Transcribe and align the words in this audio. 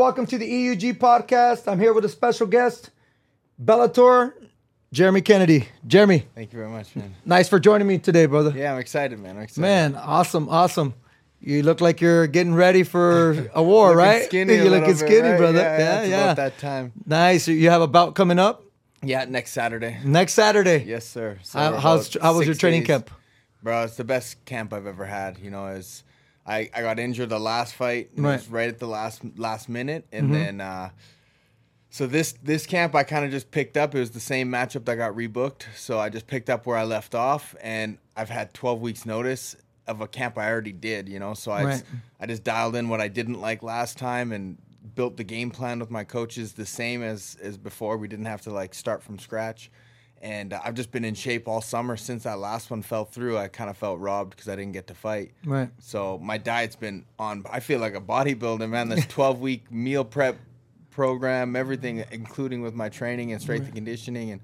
Welcome 0.00 0.24
to 0.28 0.38
the 0.38 0.50
EUG 0.50 0.94
podcast. 0.94 1.70
I'm 1.70 1.78
here 1.78 1.92
with 1.92 2.06
a 2.06 2.08
special 2.08 2.46
guest, 2.46 2.88
Bellator, 3.62 4.32
Jeremy 4.94 5.20
Kennedy. 5.20 5.68
Jeremy, 5.86 6.26
Thank 6.34 6.54
you 6.54 6.58
very 6.58 6.70
much, 6.70 6.96
man. 6.96 7.14
nice 7.26 7.50
for 7.50 7.60
joining 7.60 7.86
me 7.86 7.98
today, 7.98 8.24
brother. 8.24 8.50
Yeah, 8.56 8.72
I'm 8.72 8.78
excited, 8.78 9.18
man. 9.18 9.36
I'm 9.36 9.42
excited. 9.42 9.60
Man, 9.60 9.96
awesome, 9.96 10.48
awesome. 10.48 10.94
You 11.38 11.62
look 11.62 11.82
like 11.82 12.00
you're 12.00 12.26
getting 12.28 12.54
ready 12.54 12.82
for 12.82 13.50
a 13.54 13.62
war, 13.62 13.94
right? 13.94 14.24
Skinny. 14.24 14.54
You're 14.56 14.70
looking 14.70 14.86
bit, 14.88 14.96
skinny, 14.96 15.28
right? 15.28 15.36
brother. 15.36 15.58
Yeah, 15.60 15.78
Yeah, 15.78 16.00
it's 16.00 16.10
yeah. 16.10 16.22
About 16.32 16.36
that 16.36 16.58
time. 16.58 16.92
Nice. 17.04 17.46
You 17.46 17.68
have 17.68 17.82
a 17.82 17.86
bout 17.86 18.14
coming 18.14 18.38
up 18.38 18.64
Yeah, 19.02 19.26
next 19.26 19.50
Saturday. 19.52 19.98
next 20.02 20.32
Saturday. 20.32 20.82
Yes, 20.82 21.06
sir. 21.06 21.38
So 21.42 21.58
How, 21.58 21.76
how's 21.76 22.16
how 22.22 22.34
was 22.38 22.46
your 22.46 22.54
training 22.56 22.80
days. 22.84 22.86
camp? 22.86 23.10
Bro, 23.62 23.82
it's 23.84 23.96
the 23.96 24.04
best 24.04 24.42
camp 24.46 24.72
I've 24.72 24.86
ever 24.86 25.04
had. 25.04 25.36
You 25.40 25.50
know, 25.50 25.66
is 25.66 26.04
I, 26.50 26.68
I 26.74 26.82
got 26.82 26.98
injured 26.98 27.28
the 27.30 27.38
last 27.38 27.74
fight. 27.74 28.10
It 28.16 28.20
was 28.20 28.48
Right. 28.48 28.50
right 28.50 28.68
at 28.68 28.78
the 28.80 28.86
last 28.88 29.22
last 29.38 29.68
minute, 29.68 30.04
and 30.12 30.24
Mm-hmm. 30.24 30.34
then 30.34 30.60
uh, 30.60 30.90
so 31.90 32.06
this 32.06 32.32
this 32.42 32.66
camp 32.66 32.94
I 32.94 33.02
kind 33.04 33.24
of 33.24 33.30
just 33.30 33.50
picked 33.50 33.76
up. 33.76 33.94
It 33.94 34.00
was 34.00 34.10
the 34.10 34.20
same 34.20 34.48
matchup 34.50 34.84
that 34.84 34.96
got 34.96 35.14
rebooked, 35.14 35.64
so 35.76 35.98
I 35.98 36.08
just 36.08 36.26
picked 36.26 36.50
up 36.50 36.66
where 36.66 36.76
I 36.76 36.84
left 36.84 37.14
off, 37.14 37.54
and 37.62 37.98
I've 38.16 38.30
had 38.30 38.52
12 38.54 38.80
weeks 38.80 39.06
notice 39.06 39.56
of 39.86 40.00
a 40.00 40.06
camp 40.08 40.38
I 40.38 40.48
already 40.50 40.72
did. 40.72 41.08
You 41.08 41.18
know, 41.18 41.34
so 41.34 41.52
I 41.52 41.64
Right. 41.64 41.72
just, 41.72 41.84
I 42.20 42.26
just 42.26 42.44
dialed 42.44 42.76
in 42.76 42.88
what 42.88 43.00
I 43.00 43.08
didn't 43.08 43.40
like 43.40 43.62
last 43.62 43.98
time 43.98 44.30
and 44.32 44.58
built 44.94 45.16
the 45.16 45.24
game 45.24 45.50
plan 45.50 45.78
with 45.78 45.90
my 45.90 46.04
coaches 46.04 46.52
the 46.54 46.66
same 46.66 47.02
as 47.02 47.36
as 47.42 47.56
before. 47.58 47.96
We 47.96 48.08
didn't 48.08 48.26
have 48.26 48.42
to 48.42 48.50
like 48.50 48.74
start 48.74 49.02
from 49.02 49.18
scratch. 49.18 49.70
And 50.22 50.52
I've 50.52 50.74
just 50.74 50.92
been 50.92 51.04
in 51.04 51.14
shape 51.14 51.48
all 51.48 51.62
summer 51.62 51.96
since 51.96 52.24
that 52.24 52.38
last 52.38 52.70
one 52.70 52.82
fell 52.82 53.06
through. 53.06 53.38
I 53.38 53.48
kind 53.48 53.70
of 53.70 53.76
felt 53.78 54.00
robbed 54.00 54.30
because 54.30 54.48
I 54.48 54.56
didn't 54.56 54.72
get 54.72 54.88
to 54.88 54.94
fight. 54.94 55.32
Right. 55.46 55.70
So 55.78 56.18
my 56.18 56.36
diet's 56.36 56.76
been 56.76 57.06
on. 57.18 57.44
I 57.50 57.60
feel 57.60 57.80
like 57.80 57.94
a 57.94 58.00
bodybuilder, 58.02 58.68
man. 58.68 58.90
This 58.90 59.06
12 59.08 59.40
week 59.40 59.72
meal 59.72 60.04
prep 60.04 60.36
program, 60.90 61.56
everything, 61.56 62.04
including 62.12 62.60
with 62.60 62.74
my 62.74 62.90
training 62.90 63.32
and 63.32 63.40
strength 63.40 63.64
and 63.64 63.74
conditioning, 63.74 64.32
and 64.32 64.40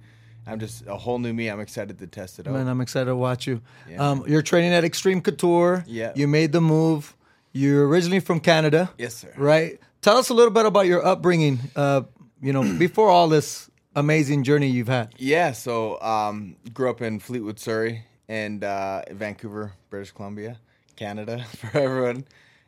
I'm 0.46 0.60
just 0.60 0.86
a 0.86 0.96
whole 0.96 1.18
new 1.18 1.34
me. 1.34 1.48
I'm 1.48 1.60
excited 1.60 1.98
to 1.98 2.06
test 2.06 2.38
it 2.38 2.46
out. 2.46 2.55
Man, 2.55 2.68
I'm 2.68 2.80
excited 2.80 3.06
to 3.06 3.16
watch 3.16 3.46
you. 3.46 3.61
Yeah. 3.90 4.11
Um, 4.11 4.24
you're 4.27 4.42
training 4.42 4.72
at 4.72 4.84
Extreme 4.84 5.22
Couture. 5.22 5.84
Yeah. 5.86 6.12
You 6.14 6.28
made 6.28 6.52
the 6.52 6.61
move. 6.61 7.14
You're 7.52 7.86
originally 7.88 8.20
from 8.20 8.40
Canada. 8.40 8.90
Yes, 8.96 9.14
sir. 9.14 9.33
Right. 9.36 9.80
Tell 10.02 10.16
us 10.16 10.28
a 10.28 10.34
little 10.34 10.52
bit 10.52 10.64
about 10.66 10.86
your 10.86 11.05
upbringing. 11.05 11.58
Uh, 11.74 12.02
you 12.40 12.52
know, 12.52 12.62
before 12.78 13.08
all 13.11 13.28
this 13.28 13.70
amazing 13.97 14.44
journey 14.44 14.69
you've 14.69 14.86
had. 14.86 15.12
Yeah, 15.16 15.52
so 15.52 16.00
um, 16.00 16.56
grew 16.72 16.91
up 16.91 17.02
in 17.02 17.19
Fleetwood, 17.19 17.58
Surrey, 17.58 18.05
and 18.28 18.62
uh, 18.62 19.02
Vancouver, 19.11 19.72
British 19.91 20.12
Columbia, 20.12 20.58
Canada, 20.94 21.44
for 21.56 21.77
everyone. 21.77 22.24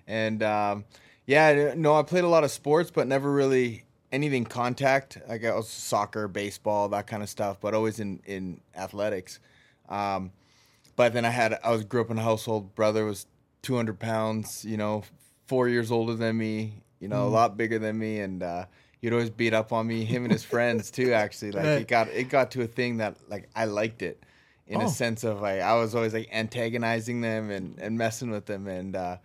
And 0.08 0.42
um, 0.42 0.84
yeah, 1.26 1.74
no, 1.76 1.94
I 1.94 2.02
played 2.02 2.24
a 2.24 2.28
lot 2.28 2.42
of 2.42 2.50
sports, 2.50 2.90
but 2.90 3.06
never 3.06 3.30
really 3.30 3.84
anything 4.10 4.44
contact. 4.44 5.18
Like 5.28 5.44
I 5.44 5.54
was 5.54 5.68
soccer, 5.68 6.26
baseball, 6.26 6.88
that 6.88 7.06
kind 7.06 7.22
of 7.22 7.28
stuff, 7.28 7.58
but 7.60 7.74
always 7.74 8.00
in 8.00 8.20
in 8.24 8.60
athletics. 8.74 9.38
Um, 9.88 10.32
but 10.96 11.12
then 11.12 11.24
I 11.24 11.30
had 11.30 11.58
I 11.62 11.70
was 11.70 11.84
grew 11.84 12.00
up 12.00 12.10
in 12.10 12.18
a 12.18 12.22
household. 12.22 12.74
Brother 12.74 13.04
was 13.04 13.26
200 13.62 13.98
pounds, 13.98 14.64
you 14.64 14.76
know, 14.76 15.04
four 15.46 15.68
years 15.68 15.90
older 15.90 16.14
than 16.14 16.38
me, 16.38 16.82
you 17.00 17.08
know, 17.08 17.26
a 17.26 17.28
lot 17.28 17.56
bigger 17.56 17.78
than 17.78 17.98
me, 17.98 18.20
and 18.20 18.42
uh, 18.42 18.64
he'd 19.00 19.12
always 19.12 19.30
beat 19.30 19.54
up 19.54 19.72
on 19.72 19.86
me. 19.86 20.04
Him 20.04 20.24
and 20.24 20.32
his 20.32 20.44
friends 20.54 20.90
too, 20.90 21.12
actually. 21.12 21.52
Like 21.52 21.66
it 21.66 21.88
got 21.88 22.08
it 22.08 22.28
got 22.28 22.50
to 22.52 22.62
a 22.62 22.66
thing 22.66 22.98
that 22.98 23.16
like 23.28 23.48
I 23.54 23.64
liked 23.66 24.02
it, 24.02 24.22
in 24.66 24.80
Oh. 24.80 24.84
a 24.86 24.88
sense 24.88 25.24
of 25.24 25.40
like 25.40 25.60
I 25.60 25.74
was 25.74 25.94
always 25.94 26.14
like 26.14 26.28
antagonizing 26.32 27.20
them 27.20 27.50
and 27.50 27.78
and 27.78 27.96
messing 27.98 28.30
with 28.30 28.46
them, 28.46 28.66
and 28.66 28.94
uh, 28.96 29.16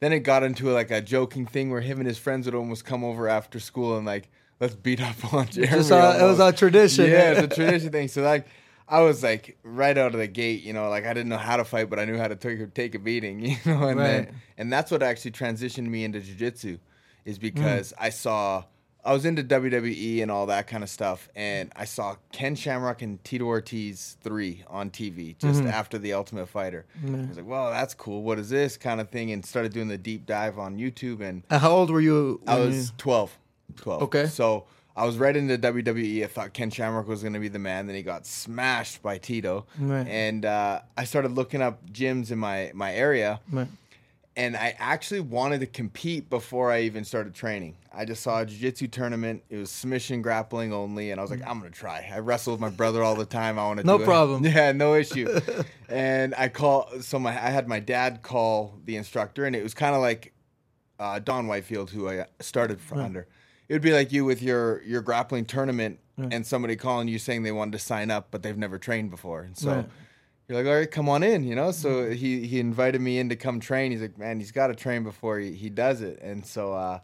then 0.00 0.12
it 0.12 0.20
got 0.20 0.42
into 0.42 0.70
like 0.70 0.90
a 0.90 1.00
joking 1.00 1.46
thing 1.46 1.70
where 1.70 1.80
him 1.80 1.98
and 1.98 2.06
his 2.06 2.18
friends 2.18 2.46
would 2.46 2.54
almost 2.54 2.84
come 2.84 3.04
over 3.04 3.28
after 3.28 3.60
school 3.60 3.96
and 3.96 4.06
like 4.06 4.30
let's 4.60 4.74
beat 4.74 5.00
up 5.00 5.32
on 5.32 5.46
Jeremy. 5.48 5.72
Just, 5.76 5.90
uh, 5.92 6.18
it 6.20 6.24
was 6.24 6.38
a 6.40 6.52
tradition. 6.52 7.06
Yeah, 7.10 7.32
it's 7.32 7.40
a 7.40 7.48
tradition 7.56 7.90
thing. 7.90 8.08
So 8.08 8.20
like, 8.22 8.46
I 8.88 9.00
was 9.00 9.22
like 9.22 9.56
right 9.62 9.96
out 9.96 10.12
of 10.14 10.20
the 10.20 10.26
gate, 10.26 10.62
you 10.62 10.72
know, 10.74 10.88
like 10.90 11.06
I 11.06 11.14
didn't 11.14 11.28
know 11.30 11.38
how 11.38 11.56
to 11.56 11.64
fight, 11.64 11.88
but 11.88 11.98
I 11.98 12.04
knew 12.04 12.18
how 12.18 12.28
to 12.28 12.36
take 12.36 12.74
take 12.74 12.94
a 12.94 12.98
beating, 12.98 13.40
you 13.44 13.56
know, 13.64 13.88
and 13.88 13.98
Right. 13.98 14.04
then 14.26 14.36
and 14.58 14.72
that's 14.72 14.90
what 14.90 15.02
actually 15.02 15.30
transitioned 15.32 15.86
me 15.88 16.04
into 16.04 16.20
jujitsu, 16.20 16.78
is 17.24 17.38
Mm. 17.38 17.42
because 17.42 17.94
I 17.98 18.10
saw 18.10 18.64
I 19.04 19.12
was 19.12 19.24
into 19.24 19.42
WWE 19.42 20.22
and 20.22 20.30
all 20.30 20.46
that 20.46 20.66
kind 20.66 20.82
of 20.82 20.90
stuff, 20.90 21.28
and 21.34 21.72
I 21.74 21.84
saw 21.86 22.16
Ken 22.32 22.54
Shamrock 22.54 23.02
and 23.02 23.22
Tito 23.24 23.44
Ortiz 23.46 24.16
three 24.22 24.64
on 24.68 24.90
TV 24.90 25.36
just 25.38 25.60
Mm-hmm. 25.60 25.68
after 25.70 25.98
the 25.98 26.12
Ultimate 26.12 26.48
Fighter. 26.48 26.84
I 27.06 27.10
was 27.10 27.36
like, 27.36 27.46
well, 27.46 27.70
that's 27.70 27.94
cool. 27.94 28.22
What 28.22 28.38
is 28.38 28.50
this 28.50 28.76
kind 28.76 29.00
of 29.00 29.08
thing? 29.10 29.30
And 29.32 29.44
started 29.44 29.72
doing 29.72 29.88
the 29.88 29.98
deep 29.98 30.26
dive 30.26 30.58
on 30.58 30.76
YouTube 30.76 31.20
and. 31.20 31.42
Uh, 31.50 31.58
How 31.58 31.70
old 31.70 31.90
were 31.90 32.00
you? 32.00 32.40
I 32.46 32.58
was 32.58 32.88
you- 32.88 32.92
12. 32.98 33.38
12. 33.76 34.02
Okay. 34.02 34.26
So 34.26 34.66
I 34.96 35.06
was 35.06 35.16
right 35.16 35.34
into 35.36 35.56
WWE. 35.56 36.24
I 36.24 36.26
thought 36.26 36.52
Ken 36.52 36.68
Shamrock 36.70 37.06
was 37.08 37.22
going 37.22 37.32
to 37.34 37.38
be 37.40 37.48
the 37.48 37.58
man. 37.58 37.86
Then 37.86 37.96
he 37.96 38.02
got 38.02 38.26
smashed 38.26 39.00
by 39.02 39.16
Tito. 39.18 39.64
Right. 39.78 40.06
And 40.06 40.44
uh, 40.44 40.80
I 40.96 41.04
started 41.04 41.32
looking 41.32 41.62
up 41.62 41.88
gyms 41.90 42.30
in 42.32 42.38
my, 42.38 42.70
my 42.74 42.92
area. 42.92 43.40
Right. 43.50 43.68
And 44.36 44.56
I 44.56 44.74
actually 44.78 45.20
wanted 45.20 45.60
to 45.60 45.66
compete 45.66 46.30
before 46.30 46.70
I 46.70 46.82
even 46.82 47.04
started 47.04 47.34
training. 47.34 47.76
I 47.92 48.04
just 48.04 48.22
saw 48.22 48.40
a 48.40 48.46
jiu-jitsu 48.46 48.86
tournament. 48.88 49.42
It 49.50 49.56
was 49.56 49.70
submission 49.70 50.22
grappling 50.22 50.72
only, 50.72 51.10
and 51.10 51.18
I 51.20 51.22
was 51.22 51.30
like, 51.30 51.42
I'm 51.44 51.58
gonna 51.58 51.70
try. 51.70 52.08
I 52.12 52.20
wrestle 52.20 52.52
with 52.54 52.60
my 52.60 52.70
brother 52.70 53.02
all 53.02 53.16
the 53.16 53.26
time. 53.26 53.58
I 53.58 53.64
want 53.64 53.80
to. 53.80 53.86
No 53.86 53.98
do 53.98 54.04
it. 54.04 54.06
problem. 54.06 54.44
Yeah, 54.50 54.70
no 54.72 54.94
issue. 54.94 55.40
and 55.88 56.34
I 56.38 56.48
call 56.48 56.88
so 57.00 57.18
my 57.18 57.30
I 57.30 57.50
had 57.50 57.66
my 57.66 57.80
dad 57.80 58.22
call 58.22 58.78
the 58.84 58.96
instructor, 58.96 59.44
and 59.44 59.56
it 59.56 59.62
was 59.64 59.74
kind 59.74 59.94
of 59.94 60.00
like 60.00 60.32
uh, 61.00 61.18
Don 61.18 61.48
Whitefield, 61.48 61.90
who 61.90 62.08
I 62.08 62.26
started 62.38 62.80
from 62.80 63.00
under. 63.00 63.26
It 63.68 63.72
would 63.72 63.82
be 63.82 63.92
like 63.92 64.12
you 64.12 64.24
with 64.24 64.40
your 64.42 64.82
your 64.82 65.02
grappling 65.02 65.44
tournament, 65.44 65.98
and 66.16 66.46
somebody 66.46 66.76
calling 66.76 67.08
you 67.08 67.18
saying 67.18 67.42
they 67.42 67.52
wanted 67.52 67.72
to 67.72 67.78
sign 67.80 68.10
up, 68.12 68.28
but 68.30 68.42
they've 68.44 68.56
never 68.56 68.78
trained 68.78 69.10
before, 69.10 69.42
and 69.42 69.58
so. 69.58 69.72
Right. 69.74 69.88
You're 70.50 70.58
like, 70.58 70.66
all 70.66 70.78
right, 70.80 70.90
come 70.90 71.08
on 71.08 71.22
in, 71.22 71.44
you 71.44 71.54
know. 71.54 71.70
So 71.70 72.10
he 72.10 72.44
he 72.44 72.58
invited 72.58 73.00
me 73.00 73.20
in 73.20 73.28
to 73.28 73.36
come 73.36 73.60
train. 73.60 73.92
He's 73.92 74.00
like, 74.00 74.18
man, 74.18 74.40
he's 74.40 74.50
got 74.50 74.66
to 74.66 74.74
train 74.74 75.04
before 75.04 75.38
he, 75.38 75.52
he 75.52 75.70
does 75.70 76.00
it. 76.00 76.20
And 76.20 76.44
so 76.44 76.72
uh, 76.72 76.98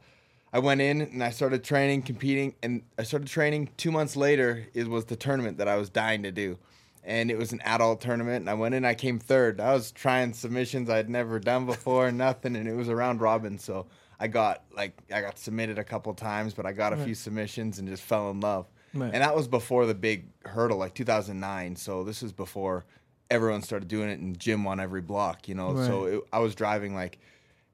I 0.53 0.59
went 0.59 0.81
in 0.81 1.01
and 1.01 1.23
I 1.23 1.31
started 1.31 1.63
training, 1.63 2.03
competing, 2.03 2.57
and 2.61 2.83
I 2.99 3.05
started 3.05 3.29
training. 3.29 3.71
Two 3.77 3.93
months 3.93 4.17
later, 4.17 4.67
it 4.75 4.89
was 4.89 5.05
the 5.05 5.15
tournament 5.15 5.59
that 5.59 5.69
I 5.69 5.77
was 5.77 5.89
dying 5.89 6.25
to 6.25 6.33
do, 6.33 6.59
and 7.05 7.31
it 7.31 7.39
was 7.39 7.53
an 7.53 7.61
adult 7.61 8.01
tournament. 8.01 8.39
And 8.39 8.51
I 8.51 8.55
went 8.55 8.75
in, 8.75 8.85
I 8.85 8.95
came 8.95 9.21
third. 9.21 9.61
I 9.61 9.75
was 9.75 9.93
trying 9.93 10.33
submissions 10.33 10.91
I'd 10.91 11.09
never 11.09 11.39
done 11.39 11.67
before, 11.67 12.11
nothing, 12.27 12.57
and 12.57 12.67
it 12.67 12.75
was 12.75 12.89
a 12.89 12.97
round 12.97 13.21
robin. 13.21 13.61
So 13.61 13.87
I 14.19 14.27
got 14.27 14.65
like 14.75 14.99
I 15.15 15.21
got 15.21 15.39
submitted 15.39 15.79
a 15.79 15.85
couple 15.85 16.13
times, 16.15 16.53
but 16.53 16.67
I 16.67 16.73
got 16.73 16.93
a 16.93 16.97
few 16.97 17.15
submissions 17.15 17.79
and 17.79 17.87
just 17.87 18.03
fell 18.03 18.29
in 18.33 18.41
love. 18.41 18.67
Right. 18.93 19.13
And 19.15 19.23
that 19.23 19.37
was 19.37 19.47
before 19.47 19.87
the 19.87 19.95
big 19.95 20.31
hurdle, 20.45 20.79
like 20.79 20.95
2009. 20.95 21.77
So 21.77 22.03
this 22.03 22.23
was 22.23 22.33
before 22.33 22.87
everyone 23.31 23.63
started 23.63 23.89
doing 23.89 24.09
it 24.09 24.21
in 24.21 24.37
gym 24.37 24.67
on 24.67 24.81
every 24.81 25.01
block, 25.01 25.49
you 25.49 25.55
know. 25.55 25.75
So 25.87 26.05
it, 26.05 26.21
I 26.33 26.39
was 26.39 26.55
driving 26.55 26.95
like 26.95 27.19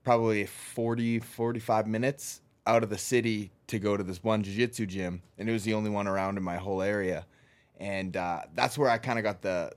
probably 0.04 0.46
40, 0.46 1.20
45 1.20 1.86
minutes 1.86 2.40
out 2.66 2.82
of 2.82 2.90
the 2.90 2.98
city 2.98 3.50
to 3.68 3.78
go 3.78 3.96
to 3.96 4.02
this 4.04 4.22
one 4.22 4.42
jiu-jitsu 4.42 4.86
gym, 4.86 5.22
and 5.38 5.48
it 5.48 5.52
was 5.52 5.64
the 5.64 5.74
only 5.74 5.90
one 5.90 6.06
around 6.06 6.36
in 6.36 6.42
my 6.42 6.56
whole 6.56 6.82
area. 6.82 7.26
And 7.78 8.16
uh, 8.16 8.42
that's 8.54 8.78
where 8.78 8.88
I 8.88 8.98
kind 8.98 9.18
of 9.18 9.24
got 9.24 9.42
the 9.42 9.72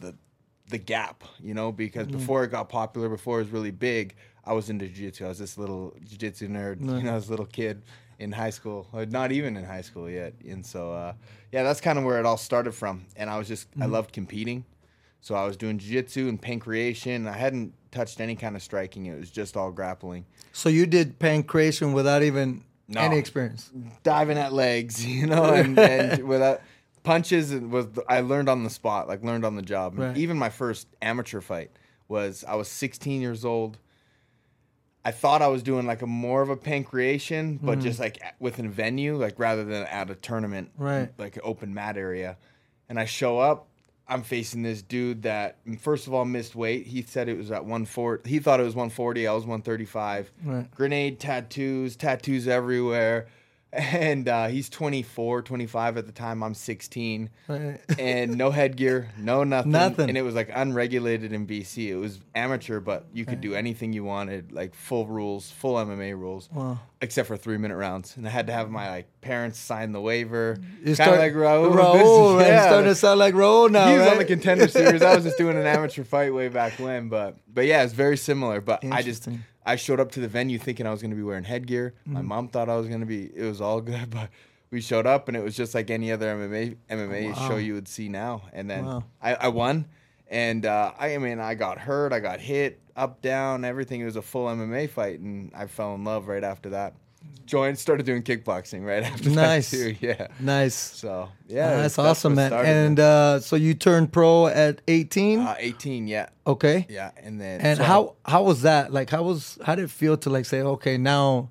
the 0.00 0.14
the 0.68 0.78
gap, 0.78 1.24
you 1.40 1.52
know, 1.54 1.70
because 1.72 2.06
before 2.06 2.44
it 2.44 2.48
got 2.50 2.68
popular, 2.68 3.08
before 3.08 3.40
it 3.40 3.44
was 3.44 3.52
really 3.52 3.70
big, 3.70 4.14
I 4.44 4.52
was 4.54 4.70
into 4.70 4.86
jiu-jitsu. 4.86 5.24
I 5.26 5.28
was 5.28 5.38
this 5.38 5.58
little 5.58 5.94
jiu-jitsu 6.04 6.48
nerd, 6.48 6.80
you 6.80 7.02
know, 7.04 7.18
this 7.18 7.28
little 7.28 7.44
kid 7.46 7.82
in 8.18 8.32
high 8.32 8.50
school, 8.50 8.86
not 9.10 9.32
even 9.32 9.56
in 9.56 9.64
high 9.64 9.80
school 9.82 10.08
yet. 10.08 10.32
And 10.48 10.64
so, 10.64 10.92
uh, 10.92 11.12
yeah, 11.50 11.62
that's 11.64 11.80
kind 11.80 11.98
of 11.98 12.04
where 12.04 12.18
it 12.20 12.24
all 12.26 12.36
started 12.38 12.72
from. 12.72 13.04
And 13.16 13.28
I 13.28 13.36
was 13.36 13.48
just, 13.48 13.68
I 13.80 13.86
loved 13.86 14.12
competing. 14.12 14.64
So 15.22 15.36
I 15.36 15.46
was 15.46 15.56
doing 15.56 15.78
jiu-jitsu 15.78 16.28
and 16.28 16.40
pankration. 16.42 17.28
I 17.28 17.36
hadn't 17.36 17.72
touched 17.92 18.20
any 18.20 18.34
kind 18.34 18.56
of 18.56 18.62
striking. 18.62 19.06
It 19.06 19.18
was 19.18 19.30
just 19.30 19.56
all 19.56 19.70
grappling. 19.70 20.26
So 20.52 20.68
you 20.68 20.84
did 20.84 21.18
pankration 21.20 21.94
without 21.94 22.22
even 22.24 22.64
No. 22.88 23.00
any 23.00 23.18
experience. 23.18 23.70
diving 24.02 24.36
at 24.36 24.52
legs, 24.52 25.06
you 25.06 25.26
know, 25.28 25.44
and, 25.54 25.78
and 25.78 26.24
without 26.24 26.60
punches 27.04 27.54
was 27.54 27.86
I 28.08 28.20
learned 28.20 28.48
on 28.48 28.64
the 28.64 28.70
spot, 28.70 29.06
like 29.08 29.22
learned 29.22 29.44
on 29.44 29.54
the 29.54 29.62
job. 29.62 29.96
Right. 29.98 30.16
Even 30.16 30.36
my 30.38 30.50
first 30.50 30.88
amateur 31.00 31.40
fight 31.40 31.70
was 32.08 32.44
I 32.46 32.56
was 32.56 32.66
16 32.68 33.20
years 33.20 33.44
old. 33.44 33.78
I 35.04 35.10
thought 35.12 35.40
I 35.42 35.48
was 35.48 35.62
doing 35.62 35.86
like 35.86 36.02
a 36.02 36.06
more 36.06 36.42
of 36.42 36.48
a 36.48 36.56
pankration, 36.56 37.58
but 37.62 37.72
mm-hmm. 37.72 37.80
just 37.82 37.98
like 38.00 38.20
within 38.40 38.66
a 38.66 38.68
venue, 38.70 39.16
like 39.16 39.38
rather 39.38 39.64
than 39.64 39.84
at 39.86 40.10
a 40.10 40.14
tournament, 40.16 40.70
Right. 40.76 41.10
like 41.18 41.36
an 41.36 41.42
open 41.44 41.74
mat 41.74 41.96
area. 41.96 42.36
And 42.88 42.98
I 43.00 43.04
show 43.04 43.38
up, 43.38 43.68
I'm 44.08 44.22
facing 44.22 44.62
this 44.62 44.82
dude 44.82 45.22
that 45.22 45.56
first 45.78 46.06
of 46.06 46.12
all 46.14 46.24
missed 46.24 46.54
weight. 46.54 46.86
He 46.86 47.02
said 47.02 47.28
it 47.28 47.38
was 47.38 47.50
at 47.50 47.62
140. 47.64 48.28
He 48.28 48.38
thought 48.40 48.60
it 48.60 48.64
was 48.64 48.74
140. 48.74 49.26
I 49.26 49.32
was 49.32 49.44
135 49.44 50.30
Right. 50.44 50.70
grenade 50.74 51.20
tattoos, 51.20 51.96
tattoos 51.96 52.46
everywhere. 52.48 53.28
And 53.72 54.28
uh, 54.28 54.48
he's 54.48 54.68
24, 54.68 55.42
25 55.42 55.96
at 55.96 56.06
the 56.06 56.12
time. 56.12 56.42
I'm 56.42 56.54
16, 56.54 57.30
Right. 57.48 57.80
and 57.98 58.36
no 58.36 58.50
headgear, 58.50 59.08
no 59.18 59.44
nothing, 59.44 59.72
Nothing. 59.72 60.08
and 60.10 60.18
it 60.18 60.22
was 60.22 60.34
like 60.34 60.50
unregulated 60.54 61.32
in 61.32 61.46
BC. 61.46 61.88
It 61.88 61.96
was 61.96 62.20
amateur, 62.34 62.80
but 62.80 63.06
you 63.12 63.24
could 63.24 63.40
do 63.40 63.54
anything 63.54 63.92
you 63.92 64.04
wanted, 64.04 64.52
like 64.52 64.74
full 64.74 65.06
rules, 65.06 65.50
full 65.50 65.76
MMA 65.76 66.12
rules, 66.18 66.48
Wow. 66.52 66.80
except 67.00 67.28
for 67.28 67.36
three 67.36 67.56
minute 67.58 67.76
rounds. 67.76 68.16
And 68.16 68.26
I 68.26 68.30
had 68.30 68.46
to 68.48 68.52
have 68.52 68.70
my 68.70 68.90
like 68.90 69.08
parents 69.22 69.58
sign 69.58 69.92
the 69.92 70.00
waiver, 70.00 70.58
You 70.84 70.92
of 70.92 70.98
like 70.98 71.32
Raul. 71.32 71.72
Raul, 71.72 72.36
right? 72.38 72.46
Yeah, 72.52 72.66
Starting 72.66 72.90
to 72.90 72.94
sound 72.94 73.18
like 73.20 73.34
Raul 73.34 73.70
now, 73.70 73.86
he 73.88 73.94
was 73.96 74.02
right? 74.02 74.12
on 74.12 74.18
the 74.18 74.24
contender 74.26 74.68
series. 74.68 75.00
I 75.02 75.14
was 75.14 75.24
just 75.24 75.38
doing 75.38 75.56
an 75.56 75.66
amateur 75.66 76.04
fight 76.04 76.34
way 76.34 76.48
back 76.48 76.78
when, 76.78 77.08
but 77.08 77.36
but 77.52 77.64
yeah, 77.66 77.82
it's 77.84 77.92
very 77.94 78.16
similar. 78.18 78.60
But 78.60 78.84
I 78.84 79.00
just. 79.02 79.28
I 79.64 79.76
showed 79.76 80.00
up 80.00 80.10
to 80.12 80.20
the 80.20 80.28
venue 80.28 80.58
thinking 80.58 80.86
I 80.86 80.90
was 80.90 81.00
going 81.02 81.10
to 81.12 81.16
be 81.16 81.22
wearing 81.22 81.44
headgear. 81.44 81.94
Mm-hmm. 82.02 82.12
My 82.14 82.22
mom 82.22 82.48
thought 82.48 82.68
I 82.68 82.76
was 82.76 82.88
going 82.88 83.00
to 83.00 83.06
be. 83.06 83.30
It 83.34 83.44
was 83.44 83.60
all 83.60 83.80
good, 83.80 84.10
but 84.18 84.30
we 84.70 84.80
showed 84.80 85.06
up 85.06 85.28
and 85.28 85.36
it 85.36 85.42
was 85.44 85.54
just 85.56 85.74
like 85.74 85.90
any 85.90 86.10
other 86.12 86.34
MMA 86.34 86.76
MMA 86.90 87.34
Wow. 87.34 87.48
show 87.48 87.56
you 87.56 87.74
would 87.74 87.88
see 87.88 88.08
now. 88.08 88.42
And 88.52 88.68
then 88.70 88.86
Wow. 88.86 89.04
I, 89.20 89.34
I 89.34 89.48
won, 89.48 89.86
and 90.28 90.64
uh, 90.66 90.92
I, 90.98 91.14
I 91.14 91.18
mean 91.18 91.38
I 91.40 91.54
got 91.54 91.78
hurt, 91.78 92.12
I 92.12 92.20
got 92.20 92.40
hit, 92.40 92.80
up 92.96 93.20
down, 93.22 93.64
everything. 93.64 94.00
It 94.00 94.04
was 94.06 94.16
a 94.16 94.22
full 94.22 94.46
MMA 94.48 94.88
fight, 94.90 95.20
and 95.20 95.50
I 95.54 95.66
fell 95.66 95.94
in 95.94 96.04
love 96.04 96.26
right 96.28 96.44
after 96.44 96.70
that. 96.70 96.94
Joined, 97.44 97.78
started 97.78 98.06
doing 98.06 98.22
kickboxing 98.22 98.82
right 98.86 99.02
after 99.12 99.28
Nice. 99.28 99.70
that 99.72 99.76
too. 99.76 99.96
Yeah. 100.00 100.28
Nice. 100.40 100.74
So 100.74 101.28
yeah, 101.48 101.66
Ah, 101.72 101.76
that's, 101.82 101.98
what 101.98 102.06
awesome, 102.06 102.34
man. 102.36 102.52
And 102.52 102.98
uh, 102.98 103.40
so 103.40 103.56
you 103.56 103.74
turned 103.74 104.10
pro 104.12 104.46
at 104.46 104.80
18. 104.88 105.40
Uh, 105.40 105.54
18, 105.58 106.06
yeah, 106.06 106.28
okay. 106.46 106.86
yeah, 106.88 107.10
and 107.18 107.38
then 107.40 107.60
And 107.60 107.76
so- 107.78 107.84
how 107.84 108.14
how 108.24 108.42
was 108.44 108.62
that? 108.62 108.92
Like, 108.92 109.10
how 109.10 109.22
was 109.24 109.58
how 109.64 109.74
did 109.74 109.84
it 109.84 109.90
feel 109.90 110.16
to 110.18 110.30
like 110.30 110.46
say, 110.46 110.62
okay, 110.62 110.96
now 110.96 111.50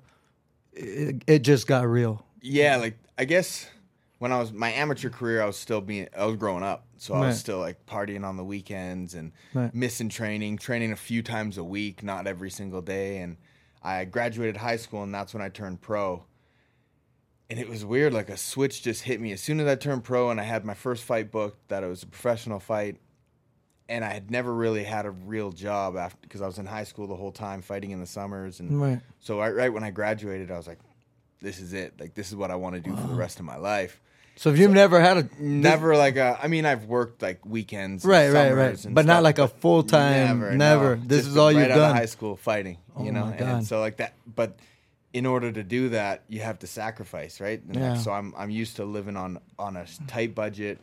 it, 0.72 1.22
it 1.26 1.38
just 1.40 1.66
got 1.66 1.86
real? 1.86 2.24
Yeah, 2.40 2.76
like 2.76 2.96
I 3.18 3.24
guess 3.24 3.68
when 4.18 4.32
I 4.32 4.40
was 4.40 4.52
my 4.52 4.72
amateur 4.72 5.10
career, 5.10 5.42
I 5.42 5.46
was 5.46 5.56
still 5.56 5.80
being 5.80 6.08
I 6.16 6.24
was 6.24 6.36
growing 6.36 6.64
up, 6.64 6.84
so 6.96 7.14
I 7.14 7.20
was 7.28 7.38
still 7.38 7.58
like 7.58 7.84
partying 7.86 8.24
on 8.24 8.36
the 8.36 8.44
weekends 8.44 9.14
and 9.14 9.30
Right. 9.54 9.72
missing 9.74 10.08
training, 10.08 10.58
training 10.58 10.90
a 10.92 10.96
few 10.96 11.22
times 11.22 11.58
a 11.58 11.64
week, 11.64 12.02
not 12.02 12.26
every 12.26 12.50
single 12.50 12.80
day. 12.82 13.18
And 13.18 13.36
I 13.84 14.04
graduated 14.04 14.56
high 14.58 14.76
school, 14.76 15.02
and 15.02 15.14
that's 15.14 15.34
when 15.34 15.42
I 15.42 15.48
turned 15.48 15.80
pro. 15.80 16.24
And 17.50 17.58
it 17.58 17.68
was 17.68 17.84
weird, 17.84 18.12
like 18.14 18.28
a 18.30 18.36
switch 18.36 18.82
just 18.82 19.02
hit 19.02 19.20
me 19.20 19.32
as 19.32 19.40
soon 19.40 19.60
as 19.60 19.66
I 19.66 19.74
turned 19.74 20.04
pro, 20.04 20.30
and 20.30 20.40
I 20.40 20.44
had 20.44 20.64
my 20.64 20.74
first 20.74 21.04
fight 21.04 21.30
booked. 21.30 21.68
That 21.68 21.82
it 21.82 21.86
was 21.88 22.02
a 22.02 22.06
professional 22.06 22.60
fight, 22.60 22.96
and 23.88 24.04
I 24.04 24.12
had 24.12 24.30
never 24.30 24.54
really 24.54 24.84
had 24.84 25.04
a 25.04 25.10
real 25.10 25.52
job 25.52 25.96
after 25.96 26.18
because 26.22 26.40
I 26.40 26.46
was 26.46 26.58
in 26.58 26.66
high 26.66 26.84
school 26.84 27.06
the 27.06 27.16
whole 27.16 27.32
time, 27.32 27.60
fighting 27.60 27.90
in 27.90 28.00
the 28.00 28.06
summers 28.06 28.60
and 28.60 28.80
Right. 28.80 29.00
so 29.20 29.38
right, 29.38 29.54
right 29.54 29.72
when 29.72 29.84
I 29.84 29.90
graduated, 29.90 30.50
I 30.50 30.56
was 30.56 30.66
like, 30.66 30.78
"This 31.40 31.60
is 31.60 31.72
it. 31.72 32.00
Like 32.00 32.14
this 32.14 32.28
is 32.30 32.36
what 32.36 32.50
I 32.50 32.54
want 32.54 32.74
to 32.76 32.80
do 32.80 32.96
for 32.96 33.06
the 33.08 33.14
rest 33.14 33.38
of 33.38 33.44
my 33.44 33.56
life." 33.56 34.00
So 34.36 34.50
if 34.50 34.58
you've 34.58 34.72
never 34.72 34.98
had 35.00 35.16
a 35.18 35.28
Never 35.38 35.96
like 35.96 36.16
a. 36.16 36.38
I 36.42 36.48
mean, 36.48 36.64
I've 36.66 36.86
worked 36.86 37.22
like 37.22 37.44
weekends, 37.46 38.04
Right, 38.04 38.30
right, 38.30 38.52
right. 38.52 38.86
But 38.88 39.06
not 39.06 39.22
like 39.22 39.38
a 39.38 39.46
full-time- 39.48 40.40
never. 40.56 40.96
no. 40.96 41.06
This 41.06 41.20
Just 41.20 41.28
is 41.30 41.36
all 41.36 41.46
right 41.46 41.52
you've 41.56 41.64
out 41.64 41.70
of 41.70 41.76
done. 41.76 41.96
high 41.96 42.06
school 42.06 42.36
fighting, 42.36 42.78
Oh 42.96 43.04
you 43.04 43.12
know, 43.12 43.26
and 43.26 43.64
so 43.66 43.80
like 43.80 43.98
that. 43.98 44.14
But 44.26 44.58
in 45.12 45.26
order 45.26 45.52
to 45.52 45.62
do 45.62 45.90
that, 45.90 46.22
you 46.28 46.40
have 46.40 46.58
to 46.60 46.66
sacrifice, 46.66 47.40
right? 47.40 47.62
And 47.62 47.76
like, 47.76 47.82
Yeah. 47.84 47.94
so 47.98 48.12
I'm 48.12 48.34
I'm 48.36 48.50
used 48.50 48.76
to 48.76 48.84
living 48.84 49.16
on 49.16 49.38
on 49.58 49.76
a 49.76 49.84
tight 50.08 50.34
budget. 50.34 50.80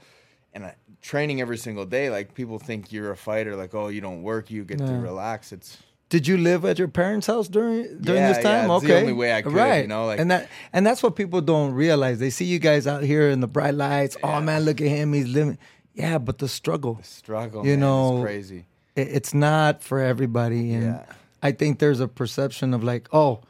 And 0.54 0.64
uh, 0.64 0.72
training 1.02 1.42
every 1.42 1.58
single 1.58 1.86
day, 1.86 2.10
like 2.10 2.34
people 2.34 2.58
think 2.58 2.92
you're 2.92 3.12
a 3.12 3.18
fighter, 3.18 3.56
like 3.56 3.74
oh 3.76 3.88
you 3.90 4.02
don't 4.02 4.24
work, 4.24 4.50
you 4.50 4.64
get 4.64 4.80
to 4.80 4.94
relax. 4.94 5.52
It's 5.52 5.78
Did 6.10 6.28
you 6.28 6.38
live 6.38 6.66
at 6.66 6.80
your 6.80 6.88
parents' 6.88 7.28
house 7.28 7.48
during 7.48 8.00
during 8.02 8.22
Yeah, 8.22 8.34
this 8.34 8.44
time? 8.44 8.68
yeah, 8.70 8.76
okay, 8.76 8.88
the 8.88 9.00
only 9.00 9.14
way 9.14 9.34
I 9.34 9.42
could, 9.44 9.54
right? 9.54 9.82
you 9.84 9.88
know, 9.88 10.08
like- 10.08 10.20
and 10.20 10.32
that 10.32 10.50
and 10.74 10.86
that's 10.86 11.04
what 11.04 11.16
people 11.16 11.40
don't 11.42 11.74
realize. 11.74 12.18
They 12.20 12.32
see 12.32 12.46
you 12.46 12.58
guys 12.60 12.88
out 12.88 13.04
here 13.04 13.30
in 13.30 13.40
the 13.42 13.48
bright 13.48 13.76
lights. 13.76 14.18
Oh 14.24 14.42
man, 14.42 14.64
look 14.64 14.82
at 14.82 14.88
him, 14.88 15.14
he's 15.14 15.28
living. 15.28 15.58
Yeah, 15.94 16.18
but 16.18 16.38
the 16.40 16.48
struggle, 16.48 17.00
struggle. 17.04 17.64
You 17.66 17.72
man, 17.74 17.80
know, 17.82 18.18
it's 18.18 18.24
crazy. 18.26 18.66
it, 18.96 19.08
it's 19.10 19.34
not 19.34 19.84
for 19.84 20.00
everybody. 20.00 20.74
And 20.74 20.84
Yeah. 20.84 21.04
I 21.44 21.52
think 21.52 21.80
there's 21.80 22.00
a 22.00 22.08
perception 22.08 22.74
of 22.74 22.84
like, 22.84 23.08
oh, 23.14 23.42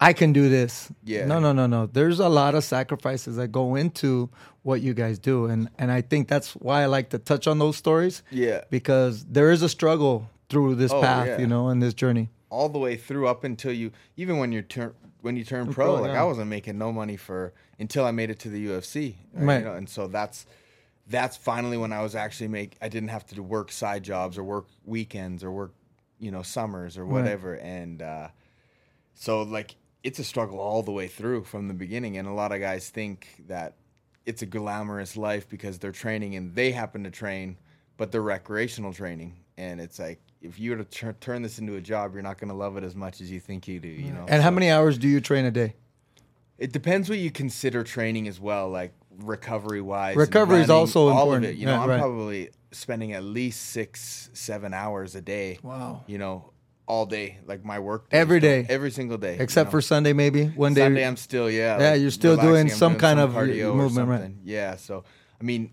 I 0.00 0.12
can 0.12 0.32
do 0.32 0.48
this. 0.48 0.90
Yeah. 1.04 1.26
No, 1.26 1.38
no, 1.38 1.52
no, 1.52 1.66
no. 1.66 1.86
There's 1.86 2.18
a 2.20 2.28
lot 2.28 2.54
of 2.54 2.64
sacrifices 2.64 3.36
that 3.36 3.48
go 3.48 3.74
into 3.76 4.28
what 4.62 4.80
you 4.80 4.94
guys 4.94 5.18
do, 5.18 5.46
and 5.46 5.68
and 5.78 5.90
I 5.92 6.00
think 6.00 6.28
that's 6.28 6.52
why 6.56 6.82
I 6.82 6.86
like 6.86 7.10
to 7.10 7.18
touch 7.18 7.46
on 7.46 7.58
those 7.58 7.76
stories. 7.76 8.22
Yeah. 8.30 8.62
because 8.70 9.24
there 9.26 9.50
is 9.50 9.62
a 9.62 9.68
struggle 9.68 10.28
through 10.48 10.74
this 10.76 10.92
Oh, 10.92 11.00
path, 11.00 11.26
yeah. 11.26 11.38
you 11.38 11.46
know, 11.46 11.68
and 11.68 11.82
this 11.82 11.94
journey. 11.94 12.28
all 12.50 12.68
the 12.68 12.78
way 12.78 12.96
through 12.96 13.26
up 13.26 13.42
until 13.44 13.72
you 13.72 13.90
even 14.16 14.38
when 14.38 14.52
you 14.52 14.62
turn 14.62 14.94
when 15.22 15.36
you 15.36 15.44
turn 15.44 15.66
pro, 15.72 15.94
pro, 15.96 16.02
like 16.02 16.12
yeah. 16.12 16.20
I 16.20 16.24
wasn't 16.24 16.48
making 16.48 16.78
no 16.78 16.92
money 16.92 17.16
for 17.16 17.52
until 17.80 18.04
I 18.04 18.12
made 18.12 18.30
it 18.30 18.38
to 18.40 18.48
the 18.48 18.64
UFC. 18.68 19.16
Right. 19.34 19.58
You 19.58 19.64
know? 19.64 19.74
And 19.74 19.88
so 19.88 20.06
that's 20.06 20.46
that's 21.08 21.36
finally 21.36 21.76
when 21.76 21.92
I 21.92 22.02
was 22.02 22.14
actually 22.14 22.48
make 22.48 22.76
I 22.80 22.88
didn't 22.88 23.08
have 23.08 23.26
to 23.26 23.34
do 23.34 23.42
work 23.42 23.72
side 23.72 24.04
jobs 24.04 24.38
or 24.38 24.44
work 24.44 24.66
weekends 24.84 25.42
or 25.42 25.50
work, 25.50 25.74
you 26.20 26.30
know, 26.30 26.42
summers 26.42 26.96
or 26.96 27.04
Right. 27.04 27.22
whatever. 27.22 27.54
And 27.54 28.02
uh 28.02 28.28
so 29.14 29.42
like 29.42 29.74
it's 30.04 30.18
a 30.20 30.24
struggle 30.24 30.60
all 30.60 30.82
the 30.84 30.92
way 30.92 31.08
through 31.08 31.42
from 31.44 31.66
the 31.66 31.74
beginning 31.74 32.16
and 32.16 32.28
a 32.28 32.32
lot 32.32 32.52
of 32.52 32.60
guys 32.60 32.88
think 32.90 33.26
that 33.48 33.74
it's 34.24 34.42
a 34.42 34.46
glamorous 34.46 35.16
life 35.16 35.48
because 35.48 35.78
they're 35.78 35.90
training 35.92 36.36
and 36.36 36.54
they 36.54 36.70
happen 36.70 37.02
to 37.02 37.10
train 37.10 37.56
but 37.96 38.12
they're 38.12 38.22
recreational 38.22 38.92
training 38.92 39.34
and 39.58 39.80
it's 39.80 39.98
like 39.98 40.20
if 40.42 40.58
you 40.60 40.70
were 40.72 40.76
to 40.78 40.84
tur- 40.84 41.16
turn 41.20 41.42
this 41.42 41.58
into 41.58 41.76
a 41.76 41.80
job 41.80 42.14
you're 42.14 42.22
not 42.22 42.38
going 42.38 42.48
to 42.48 42.54
love 42.54 42.76
it 42.76 42.84
as 42.84 42.94
much 42.94 43.20
as 43.20 43.30
you 43.30 43.40
think 43.40 43.66
you 43.68 43.80
do 43.80 43.88
you 43.88 44.12
know 44.12 44.24
And 44.28 44.42
how 44.42 44.50
many 44.50 44.70
hours 44.70 44.98
do 44.98 45.08
you 45.08 45.20
train 45.20 45.44
a 45.44 45.50
day? 45.50 45.74
it 46.58 46.72
depends 46.72 47.08
what 47.08 47.18
you 47.18 47.30
consider 47.30 47.84
training 47.84 48.28
as 48.28 48.40
well 48.40 48.68
like 48.70 48.92
recovery 49.18 49.80
wise 49.80 50.16
Recovery 50.16 50.60
is 50.60 50.70
also 50.70 51.08
all 51.08 51.20
important. 51.34 51.44
of 51.46 51.50
it 51.52 51.56
you 51.56 51.66
know 51.66 51.72
Yeah, 51.72 51.82
i'm 51.82 51.88
right. 51.88 51.98
probably 52.00 52.50
spending 52.72 53.12
at 53.12 53.24
least 53.24 53.62
six 53.70 54.30
seven 54.34 54.72
hours 54.74 55.14
a 55.14 55.20
day 55.22 55.58
Wow. 55.62 56.02
you 56.06 56.18
know 56.18 56.52
all 56.86 57.04
day 57.06 57.38
like 57.46 57.64
my 57.64 57.78
work 57.78 58.06
Every 58.12 58.38
days, 58.40 58.66
day? 58.68 58.72
every 58.74 58.90
single 58.90 59.18
day 59.18 59.36
you 59.36 59.42
Except 59.42 59.66
know? 59.68 59.70
for 59.72 59.80
Sunday, 59.80 60.12
maybe 60.12 60.46
one 60.46 60.72
day. 60.72 60.82
Sunday, 60.82 61.04
I'm 61.04 61.16
still 61.16 61.50
yeah. 61.50 61.80
Yeah, 61.80 61.94
you're 61.94 62.12
still 62.12 62.36
doing 62.36 62.46
relaxing. 62.66 62.72
I'm 62.74 62.78
some 62.78 62.96
kind 62.96 63.18
of 63.18 63.32
cardio 63.32 63.72
or 63.72 63.76
movement, 63.76 64.08
right. 64.08 64.20
something. 64.20 64.40
Yeah, 64.44 64.76
so 64.76 65.02
I 65.40 65.42
mean, 65.44 65.72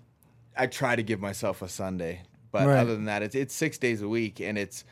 I 0.58 0.66
try 0.66 0.96
to 0.96 1.04
give 1.04 1.20
myself 1.20 1.62
a 1.62 1.70
Sunday, 1.70 2.24
but 2.54 2.68
Right. 2.68 2.78
other 2.78 2.94
than 2.96 3.06
that, 3.06 3.22
it's 3.24 3.36
it's 3.36 3.54
six 3.54 3.78
days 3.78 4.02
a 4.02 4.08
week, 4.08 4.40
and 4.40 4.58
it's 4.58 4.86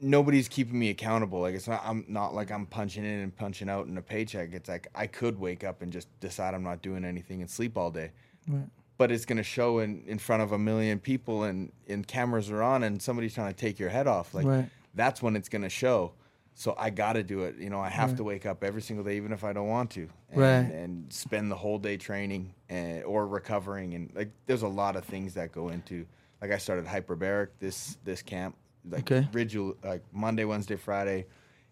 nobody's 0.00 0.48
keeping 0.48 0.78
me 0.78 0.88
accountable. 0.90 1.40
Like 1.40 1.54
it's 1.54 1.68
not 1.68 1.82
I'm 1.84 2.04
not 2.08 2.34
like 2.34 2.50
I'm 2.50 2.64
punching 2.66 3.04
in 3.04 3.20
and 3.20 3.36
punching 3.36 3.68
out 3.68 3.86
in 3.86 3.98
a 3.98 4.02
paycheck. 4.02 4.52
It's 4.52 4.68
like 4.68 4.88
I 4.94 5.06
could 5.06 5.38
wake 5.38 5.64
up 5.64 5.82
and 5.82 5.92
just 5.92 6.08
decide 6.20 6.54
I'm 6.54 6.62
not 6.62 6.80
doing 6.80 7.04
anything 7.04 7.40
and 7.42 7.50
sleep 7.50 7.76
all 7.76 7.90
day. 7.90 8.12
Right. 8.48 8.66
But 8.96 9.10
it's 9.10 9.24
gonna 9.24 9.42
show 9.42 9.80
in, 9.80 10.04
in 10.06 10.18
front 10.18 10.42
of 10.42 10.52
a 10.52 10.58
million 10.58 11.00
people 11.00 11.42
and, 11.44 11.72
and 11.88 12.06
cameras 12.06 12.50
are 12.50 12.62
on 12.62 12.84
and 12.84 13.02
somebody's 13.02 13.34
trying 13.34 13.52
to 13.52 13.58
take 13.58 13.78
your 13.78 13.88
head 13.90 14.06
off. 14.06 14.32
Like 14.34 14.46
Right. 14.46 14.68
that's 14.94 15.20
when 15.22 15.36
it's 15.36 15.48
gonna 15.48 15.68
show. 15.68 16.12
So 16.56 16.76
I 16.78 16.90
got 16.90 17.14
to 17.14 17.24
do 17.24 17.42
it. 17.42 17.56
You 17.58 17.68
know, 17.68 17.80
I 17.80 17.88
have 17.88 18.10
Right. 18.10 18.16
to 18.18 18.22
wake 18.24 18.46
up 18.46 18.62
every 18.62 18.80
single 18.80 19.04
day, 19.04 19.16
even 19.16 19.32
if 19.32 19.42
I 19.42 19.52
don't 19.52 19.66
want 19.66 19.90
to, 19.92 20.08
and, 20.30 20.40
and 20.70 21.12
spend 21.12 21.50
the 21.50 21.56
whole 21.56 21.80
day 21.80 21.96
training 21.96 22.54
and, 22.68 23.02
or 23.02 23.26
recovering. 23.26 23.94
And 23.94 24.12
like, 24.14 24.30
there's 24.46 24.62
a 24.62 24.68
lot 24.68 24.94
of 24.94 25.04
things 25.04 25.34
that 25.34 25.50
go 25.50 25.70
into. 25.70 26.06
Like, 26.44 26.52
I 26.52 26.58
started 26.58 26.84
hyperbaric 26.84 27.48
this 27.58 27.96
this 28.04 28.20
camp, 28.20 28.54
like 28.86 29.10
Okay. 29.10 29.26
rigid, 29.32 29.72
like 29.82 30.02
Monday, 30.12 30.44
Wednesday, 30.44 30.76
Friday. 30.76 31.24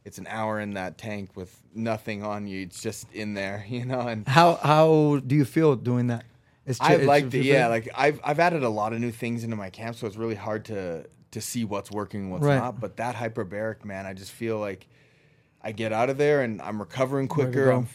It's 0.06 0.16
an 0.16 0.26
hour 0.28 0.58
in 0.60 0.74
that 0.74 0.96
tank 0.96 1.36
with 1.36 1.54
nothing 1.74 2.24
on 2.24 2.46
you. 2.46 2.62
It's 2.62 2.80
just 2.80 3.06
in 3.12 3.34
there, 3.34 3.66
you 3.68 3.84
know. 3.84 4.00
And 4.08 4.26
How 4.26 4.54
how 4.54 5.20
do 5.26 5.34
you 5.34 5.44
feel 5.44 5.76
doing 5.76 6.06
that? 6.06 6.24
It's 6.64 6.78
ju- 6.78 6.84
I 6.86 6.92
it's 6.94 7.06
liked 7.06 7.34
it. 7.34 7.44
Yeah, 7.44 7.66
like 7.66 7.90
I've 7.94 8.18
I've 8.24 8.40
added 8.40 8.62
a 8.62 8.70
lot 8.70 8.94
of 8.94 9.00
new 9.00 9.10
things 9.10 9.44
into 9.44 9.56
my 9.56 9.68
camp, 9.68 9.96
so 9.96 10.06
it's 10.06 10.16
really 10.16 10.36
hard 10.36 10.64
to 10.66 11.04
to 11.32 11.40
see 11.42 11.64
what's 11.66 11.90
working, 11.90 12.30
what's 12.30 12.44
Right. 12.46 12.56
not. 12.56 12.80
But 12.80 12.96
that 12.96 13.14
hyperbaric, 13.14 13.84
man, 13.84 14.06
I 14.06 14.14
just 14.14 14.32
feel 14.32 14.58
like 14.58 14.86
I 15.60 15.72
get 15.72 15.92
out 15.92 16.08
of 16.08 16.16
there 16.16 16.40
and 16.40 16.62
I'm 16.62 16.80
recovering 16.80 17.28
quicker. 17.28 17.68
I'm, 17.70 17.88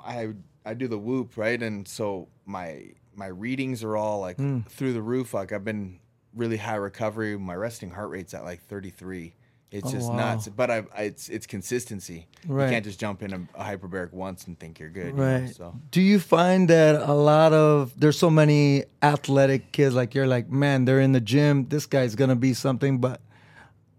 I 0.00 0.30
I 0.64 0.72
do 0.74 0.88
the 0.88 0.98
whoop 0.98 1.36
right, 1.36 1.62
and 1.62 1.86
so 1.86 2.28
my 2.46 2.86
my 3.14 3.26
readings 3.26 3.84
are 3.84 3.96
all 3.96 4.20
like 4.20 4.38
Mm. 4.38 4.66
through 4.66 4.94
the 4.94 5.02
roof. 5.02 5.34
Like 5.34 5.52
I've 5.52 5.64
been 5.64 5.98
really 6.34 6.56
high 6.56 6.76
recovery. 6.76 7.36
My 7.38 7.54
resting 7.54 7.90
heart 7.90 8.10
rate's 8.10 8.34
at 8.34 8.44
like 8.44 8.62
33. 8.66 9.34
It's 9.70 9.88
Oh, 9.88 9.90
just 9.90 10.10
wow. 10.10 10.16
nuts. 10.16 10.48
But 10.48 10.70
I, 10.70 10.84
I 10.94 11.02
it's 11.04 11.28
it's 11.30 11.46
consistency. 11.46 12.26
Right. 12.46 12.66
You 12.66 12.70
can't 12.72 12.84
just 12.84 13.00
jump 13.00 13.22
in 13.22 13.32
a, 13.32 13.40
a 13.54 13.64
hyperbaric 13.64 14.12
once 14.12 14.46
and 14.46 14.58
think 14.58 14.78
you're 14.78 14.90
good. 14.90 15.06
you 15.06 15.12
know, 15.14 15.22
Right. 15.40 15.54
so 15.54 15.74
Do 15.90 16.02
you 16.02 16.18
find 16.20 16.68
that 16.68 16.96
a 16.96 17.14
lot 17.14 17.52
of 17.54 17.98
there's 17.98 18.18
so 18.18 18.28
many 18.28 18.84
athletic 19.02 19.72
kids 19.72 19.94
like 19.94 20.14
you're 20.14 20.26
like, 20.26 20.50
man, 20.50 20.84
they're 20.84 21.00
in 21.00 21.12
the 21.12 21.20
gym, 21.22 21.68
this 21.68 21.86
guy's 21.86 22.14
gonna 22.14 22.36
be 22.36 22.52
something, 22.52 22.98
but 22.98 23.22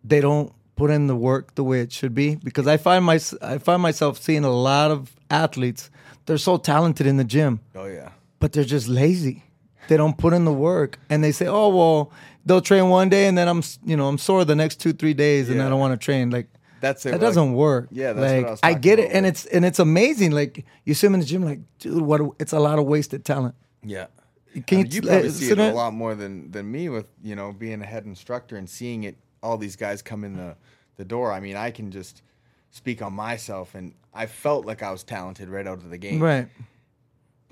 they 0.04 0.22
don't 0.22 0.54
put 0.76 0.92
in 0.92 1.08
the 1.08 1.16
work 1.16 1.56
the 1.56 1.64
way 1.64 1.82
it 1.82 1.92
should 1.92 2.14
be? 2.14 2.36
Because 2.36 2.68
I 2.68 2.78
find 2.78 3.04
my 3.04 3.20
I 3.42 3.58
find 3.58 3.82
myself 3.82 4.22
seeing 4.22 4.44
a 4.44 4.52
lot 4.52 4.92
of 4.92 5.12
athletes, 5.32 5.90
they're 6.28 6.38
so 6.38 6.58
talented 6.58 7.08
in 7.08 7.18
the 7.18 7.24
gym, 7.24 7.62
oh 7.76 7.86
yeah. 7.88 8.10
but 8.40 8.54
they're 8.54 8.64
just 8.64 8.88
lazy. 8.88 9.44
They 9.88 9.98
don't 9.98 10.18
put 10.18 10.34
in 10.34 10.46
the 10.46 10.54
work, 10.54 10.98
and 11.10 11.24
they 11.24 11.32
say, 11.32 11.48
"Oh 11.48 11.70
well, 11.70 12.12
they'll 12.46 12.62
train 12.62 12.90
one 12.90 13.10
day, 13.10 13.28
and 13.28 13.38
then 13.38 13.48
I'm, 13.48 13.62
you 13.86 13.98
know, 13.98 14.08
I'm 14.08 14.18
sore 14.18 14.46
the 14.46 14.56
next 14.56 14.80
two, 14.80 14.94
three 14.94 15.14
days, 15.14 15.50
and 15.50 15.62
I 15.62 15.70
don't 15.70 15.80
want 15.80 16.00
to 16.00 16.04
train." 16.04 16.30
Like, 16.30 16.48
That's 16.82 17.06
it. 17.06 17.12
that 17.12 17.20
doesn't 17.20 17.54
work. 17.54 17.88
Yeah, 17.92 18.14
that's 18.14 18.32
what 18.32 18.38
like 18.38 18.46
I 18.46 18.50
was 18.50 18.60
I 18.64 18.74
get 18.74 19.00
it, 19.00 19.12
and 19.12 19.26
it's 19.26 19.46
and 19.46 19.66
it's 19.66 19.80
amazing. 19.80 20.32
Like 20.32 20.66
you 20.86 20.94
see 20.94 21.08
him 21.08 21.14
in 21.16 21.20
the 21.20 21.26
gym, 21.26 21.44
like 21.44 21.60
dude, 21.80 22.02
what? 22.02 22.22
A, 22.22 22.30
it's 22.40 22.54
a 22.54 22.60
lot 22.60 22.80
of 22.80 22.86
wasted 22.86 23.26
talent. 23.26 23.56
Yeah. 23.84 24.08
Can 24.68 24.78
I 24.78 24.82
you, 24.82 24.84
mean, 24.84 24.92
you 24.92 25.02
uh, 25.02 25.14
probably 25.14 25.30
see 25.30 25.46
sit 25.48 25.60
it 25.60 25.72
a 25.72 25.76
lot 25.76 25.94
more 25.94 26.16
than 26.16 26.52
than 26.52 26.72
me 26.72 26.88
with 26.90 27.08
you 27.24 27.36
know 27.36 27.52
being 27.52 27.82
a 27.82 27.86
head 27.86 28.06
instructor 28.06 28.56
and 28.56 28.70
seeing 28.70 29.04
it. 29.04 29.18
All 29.42 29.58
these 29.58 29.76
guys 29.76 30.02
come 30.02 30.24
in 30.24 30.38
the 30.38 30.56
the 30.98 31.06
door. 31.06 31.34
I 31.34 31.40
mean, 31.40 31.56
I 31.56 31.72
can 31.72 31.92
just 31.92 32.22
speak 32.72 33.02
on 33.02 33.14
myself, 33.14 33.76
and 33.76 33.94
I 34.14 34.28
felt 34.28 34.66
like 34.66 34.84
I 34.84 34.92
was 34.92 35.04
talented 35.04 35.50
right 35.50 35.66
out 35.68 35.80
of 35.80 35.90
the 35.90 35.98
game. 35.98 36.22
Right. 36.22 36.48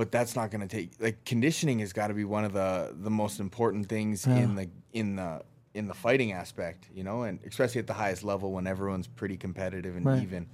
But 0.02 0.12
that's 0.12 0.36
not 0.36 0.50
going 0.50 0.62
to 0.62 0.68
take 0.68 0.94
like 1.00 1.24
conditioning 1.26 1.78
has 1.78 1.94
got 1.94 2.08
to 2.08 2.16
be 2.16 2.24
one 2.26 2.44
of 2.44 2.54
the 2.54 2.92
the 3.00 3.12
most 3.12 3.40
important 3.40 3.88
things 3.88 4.26
Yeah. 4.26 4.38
in 4.38 4.56
the 4.56 4.68
in 4.94 5.16
the 5.16 5.44
in 5.76 5.88
the 5.88 5.94
fighting 5.94 6.32
aspect, 6.32 6.90
you 6.92 7.04
know, 7.04 7.22
and 7.22 7.38
especially 7.46 7.78
at 7.78 7.86
the 7.86 7.94
highest 7.94 8.24
level 8.24 8.52
when 8.52 8.66
everyone's 8.66 9.06
pretty 9.06 9.38
competitive 9.38 9.96
and 9.96 10.08
Right. 10.08 10.24
even. 10.24 10.48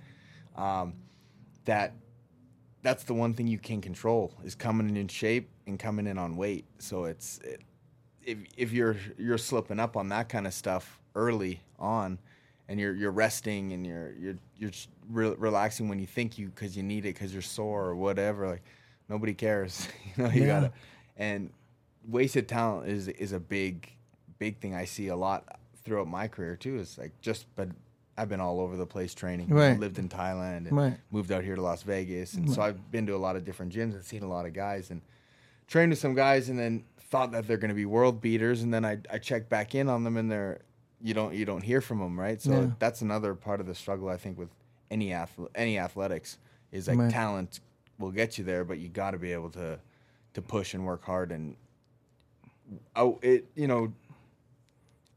Um, 0.58 0.96
that 1.64 1.94
that's 2.82 3.06
the 3.06 3.14
one 3.14 3.34
thing 3.36 3.48
you 3.48 3.58
can 3.58 3.80
control 3.80 4.34
is 4.44 4.54
coming 4.54 4.98
in 4.98 5.08
shape 5.08 5.50
and 5.66 5.80
coming 5.80 6.08
in 6.08 6.18
on 6.18 6.36
weight. 6.36 6.66
So 6.80 7.06
it's 7.06 7.38
it, 7.40 7.62
if 8.26 8.40
if 8.58 8.74
you're 8.74 8.98
you're 9.18 9.38
slipping 9.38 9.80
up 9.80 9.96
on 9.96 10.10
that 10.10 10.28
kind 10.28 10.46
of 10.46 10.54
stuff 10.54 11.00
early 11.16 11.62
on, 11.80 12.20
and 12.68 12.82
you're 12.82 12.94
you're 12.94 13.12
resting 13.12 13.72
and 13.72 13.88
you're 13.88 14.12
you're 14.20 14.38
you're 14.58 14.72
re- 15.10 15.36
relaxing 15.38 15.88
when 15.88 16.00
you 16.00 16.06
think 16.06 16.38
you 16.38 16.50
because 16.50 16.76
you 16.76 16.84
need 16.84 17.06
it 17.06 17.14
because 17.16 17.32
you're 17.32 17.42
sore 17.42 17.86
or 17.86 17.96
whatever. 17.96 18.46
Like 18.46 18.64
nobody 19.10 19.34
cares, 19.34 19.88
you 20.18 20.24
know. 20.24 20.30
You 20.30 20.42
Yeah. 20.42 20.48
gotta 20.48 20.72
and 21.18 21.52
wasted 22.08 22.48
talent 22.48 22.90
is 22.90 23.08
is 23.08 23.32
a 23.34 23.40
big 23.40 23.92
big 24.40 24.60
thing 24.60 24.76
I 24.76 24.86
see 24.86 25.08
a 25.08 25.16
lot 25.16 25.60
throughout 25.84 26.08
my 26.08 26.28
career 26.28 26.56
too. 26.56 26.78
Is 26.80 26.98
like 26.98 27.20
just 27.22 27.46
but. 27.56 27.70
I've 28.20 28.30
been 28.30 28.42
all 28.42 28.60
over 28.62 28.76
the 28.76 28.88
place 28.88 29.14
training. 29.14 29.52
I 29.52 29.54
Right. 29.54 29.80
lived 29.80 30.00
in 30.00 30.10
Thailand 30.10 30.66
and 30.66 30.72
Right. 30.76 30.98
moved 31.12 31.32
out 31.32 31.44
here 31.44 31.54
to 31.56 31.62
Las 31.62 31.84
Vegas, 31.84 32.34
and 32.34 32.50
so 32.50 32.64
I've 32.64 32.90
been 32.90 33.06
to 33.06 33.16
a 33.16 33.18
lot 33.18 33.36
of 33.36 33.46
different 33.46 33.72
gyms 33.72 33.94
and 33.94 34.04
seen 34.04 34.24
a 34.24 34.28
lot 34.28 34.48
of 34.48 34.54
guys 34.54 34.90
and 34.90 35.04
trained 35.68 35.92
with 35.92 36.00
some 36.00 36.16
guys, 36.16 36.50
and 36.50 36.58
then 36.58 36.84
thought 37.00 37.32
that 37.34 37.46
they're 37.46 37.58
going 37.58 37.70
to 37.70 37.76
be 37.76 37.86
world 37.86 38.20
beaters, 38.20 38.64
and 38.64 38.74
then 38.74 38.84
I 38.84 38.98
I 39.12 39.20
check 39.20 39.50
back 39.50 39.76
in 39.76 39.88
on 39.88 40.04
them, 40.04 40.18
and 40.18 40.32
they're 40.32 40.62
you 41.00 41.14
don't 41.14 41.36
you 41.36 41.46
don't 41.46 41.62
hear 41.62 41.80
from 41.80 42.00
them, 42.00 42.20
right? 42.20 42.42
So 42.42 42.62
Yeah. 42.62 42.68
that's 42.80 43.04
another 43.04 43.36
part 43.36 43.60
of 43.62 43.68
the 43.68 43.76
struggle 43.76 44.10
I 44.10 44.18
think 44.18 44.36
with 44.40 44.50
any 44.90 45.14
athlete, 45.14 45.52
any 45.54 45.78
athletics 45.78 46.40
is 46.72 46.88
like 46.88 46.98
Right. 46.98 47.12
talent 47.12 47.60
will 48.00 48.12
get 48.12 48.38
you 48.38 48.44
there, 48.44 48.64
but 48.64 48.78
you 48.80 48.90
got 48.90 49.12
to 49.12 49.18
be 49.18 49.34
able 49.34 49.50
to 49.52 49.80
to 50.34 50.42
push 50.42 50.74
and 50.74 50.86
work 50.86 51.04
hard 51.04 51.32
and 51.32 51.56
out 52.96 53.20
it 53.24 53.46
you 53.56 53.68
know 53.68 53.92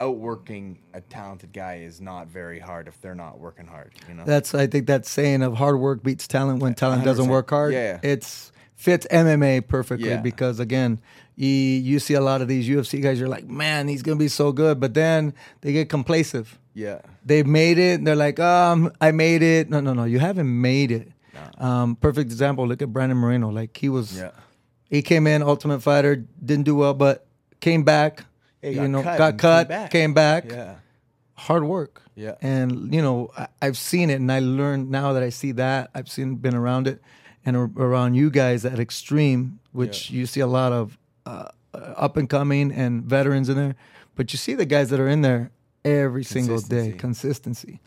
outworking 0.01 0.79
a 0.95 1.01
talented 1.03 1.53
guy 1.53 1.77
is 1.85 2.01
not 2.01 2.27
very 2.27 2.59
hard 2.59 2.89
if 2.89 2.99
they're 3.03 3.15
not 3.15 3.39
working 3.39 3.67
hard 3.67 3.93
you 4.09 4.15
know 4.15 4.25
That's 4.25 4.55
I 4.55 4.67
think 4.67 4.87
that 4.87 5.05
saying 5.05 5.43
of 5.43 5.55
hard 5.55 5.79
work 5.79 6.03
beats 6.03 6.27
talent 6.27 6.61
when 6.63 6.75
talent 6.75 7.05
doesn't 7.05 7.29
work 7.29 7.51
hard. 7.51 7.75
Yeah. 7.75 7.99
It's 8.03 8.51
fits 8.77 9.07
MMA 9.11 9.69
perfectly 9.69 10.09
Yeah. 10.09 10.23
because 10.23 10.59
again, 10.59 11.01
you, 11.37 11.49
you 11.49 11.99
see 11.99 12.15
a 12.15 12.21
lot 12.23 12.41
of 12.41 12.49
these 12.49 12.67
UFC 12.67 13.03
guys. 13.03 13.21
You're 13.21 13.29
like, 13.29 13.47
man, 13.47 13.89
he's 13.89 14.01
gonna 14.03 14.17
be 14.17 14.29
so 14.29 14.53
good, 14.53 14.81
but 14.81 14.95
then 14.95 15.35
they 15.61 15.73
get 15.75 15.91
complacent. 15.91 16.47
yeah 16.73 17.01
They've 17.27 17.47
made 17.47 17.77
it. 17.77 17.99
And 17.99 18.07
they're 18.07 18.17
like, 18.17 18.41
um, 18.41 18.91
I 19.03 19.11
made 19.13 19.43
it. 19.43 19.69
No, 19.69 19.81
no, 19.81 19.93
no, 19.93 20.05
you 20.05 20.19
haven't 20.19 20.49
made 20.63 20.91
it. 20.91 21.13
Um, 21.59 21.97
perfect 21.97 22.31
example. 22.31 22.67
Look 22.67 22.83
at 22.83 22.93
Brandon 22.93 23.19
Moreno. 23.19 23.51
Like 23.51 23.77
he 23.77 23.89
was, 23.89 24.17
yeah 24.17 24.31
he 24.91 25.03
came 25.03 25.27
in 25.27 25.43
Ultimate 25.43 25.81
Fighter, 25.81 26.17
didn't 26.45 26.65
do 26.65 26.75
well, 26.75 26.95
but 26.95 27.27
came 27.61 27.85
back. 27.85 28.25
You 28.63 28.75
got 28.75 28.91
know, 28.91 29.03
cut 29.03 29.19
got 29.19 29.39
cut, 29.39 29.69
came 29.69 29.69
back. 29.69 29.91
came 29.91 30.15
back. 30.15 30.45
yeah 30.51 30.75
Hard 31.35 31.65
work. 31.65 32.03
Yeah. 32.17 32.35
And 32.43 32.93
you 32.93 33.01
know, 33.01 33.31
I, 33.39 33.47
I've 33.63 33.79
seen 33.79 34.11
it, 34.11 34.17
and 34.17 34.31
I 34.31 34.41
learned 34.41 34.91
now 34.91 35.15
that 35.15 35.23
I 35.23 35.31
see 35.31 35.53
that 35.53 35.91
I've 35.95 36.11
seen 36.11 36.35
been 36.35 36.55
around 36.55 36.87
it, 36.87 37.01
and 37.47 37.57
around 37.57 38.15
you 38.15 38.31
guys 38.31 38.67
at 38.67 38.79
Extreme, 38.79 39.61
which 39.73 40.11
you 40.11 40.27
see 40.27 40.41
a 40.41 40.47
lot 40.47 40.73
of 40.73 40.99
uh, 41.25 41.49
up 41.73 42.19
and 42.19 42.29
coming 42.29 42.73
and 42.73 43.05
veterans 43.05 43.49
in 43.49 43.57
there, 43.57 43.77
but 44.17 44.35
you 44.35 44.37
see 44.37 44.55
the 44.55 44.67
guys 44.67 44.91
that 44.91 45.01
are 45.01 45.09
in 45.09 45.23
there 45.23 45.51
every 45.83 46.25
single 46.25 46.61
day, 46.61 46.93
consistency. 46.93 47.81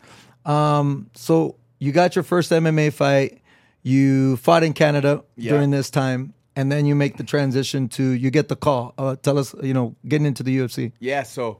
Um, 0.45 1.12
so 1.13 1.57
you 1.83 1.91
got 1.91 2.15
your 2.15 2.23
first 2.23 2.51
MMA 2.51 2.91
fight. 2.93 3.41
You 3.81 4.37
fought 4.37 4.63
in 4.63 4.73
Canada 4.73 5.23
Yeah. 5.35 5.51
during 5.53 5.71
this 5.71 5.89
time, 5.89 6.33
and 6.55 6.71
then 6.71 6.85
you 6.85 6.95
make 6.95 7.17
the 7.17 7.23
transition 7.23 7.89
to 7.89 8.03
you 8.11 8.29
get 8.31 8.47
the 8.47 8.55
call. 8.55 8.93
Uh, 8.97 9.15
tell 9.17 9.37
us, 9.37 9.53
you 9.61 9.73
know, 9.73 9.95
getting 10.07 10.25
into 10.25 10.43
the 10.43 10.57
UFC. 10.57 10.91
Yeah, 10.99 11.23
so 11.23 11.59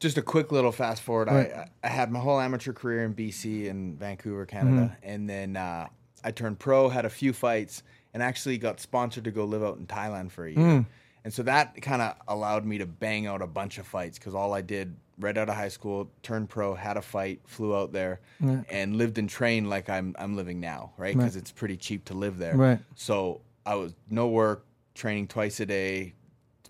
just 0.00 0.16
a 0.16 0.22
quick 0.22 0.52
little 0.52 0.72
fast 0.72 1.02
forward. 1.02 1.28
Right. 1.28 1.52
I, 1.52 1.68
I 1.84 1.88
had 1.88 2.10
my 2.10 2.20
whole 2.20 2.40
amateur 2.40 2.72
career 2.72 3.04
in 3.04 3.14
BC 3.14 3.68
and 3.68 3.98
Vancouver, 3.98 4.46
Canada, 4.46 4.96
Mm-hmm. 4.96 5.08
and 5.12 5.28
then 5.28 5.56
uh, 5.56 5.88
I 6.24 6.30
turned 6.30 6.58
pro, 6.58 6.88
had 6.88 7.04
a 7.04 7.10
few 7.10 7.32
fights, 7.34 7.82
and 8.14 8.22
actually 8.22 8.56
got 8.58 8.80
sponsored 8.80 9.24
to 9.24 9.30
go 9.30 9.44
live 9.44 9.62
out 9.62 9.76
in 9.78 9.86
Thailand 9.86 10.30
for 10.30 10.46
a 10.46 10.50
year. 10.52 10.58
Mm. 10.58 10.86
And 11.24 11.34
so 11.34 11.42
that 11.42 11.80
kind 11.82 12.00
of 12.00 12.14
allowed 12.28 12.64
me 12.64 12.78
to 12.78 12.86
bang 12.86 13.26
out 13.26 13.42
a 13.42 13.46
bunch 13.46 13.76
of 13.78 13.86
fights 13.86 14.18
because 14.18 14.34
all 14.34 14.54
I 14.54 14.62
did 14.62 14.96
right 15.18 15.36
out 15.36 15.48
of 15.48 15.54
high 15.54 15.68
school, 15.68 16.10
turned 16.22 16.48
pro, 16.48 16.74
had 16.74 16.96
a 16.96 17.02
fight, 17.02 17.40
flew 17.46 17.74
out 17.74 17.92
there, 17.92 18.20
and 18.68 18.96
lived 18.96 19.18
and 19.18 19.28
trained 19.28 19.70
like 19.70 19.88
I'm 19.88 20.14
I'm 20.18 20.36
living 20.36 20.60
now, 20.60 20.92
right? 20.96 21.16
Because 21.16 21.36
it's 21.36 21.52
pretty 21.52 21.76
cheap 21.76 22.04
to 22.06 22.14
live 22.14 22.38
there. 22.38 22.56
Right. 22.56 22.78
So 22.94 23.40
I 23.64 23.74
was 23.74 23.94
no 24.10 24.28
work, 24.28 24.64
training 24.94 25.28
twice 25.28 25.60
a 25.60 25.66
day, 25.66 26.14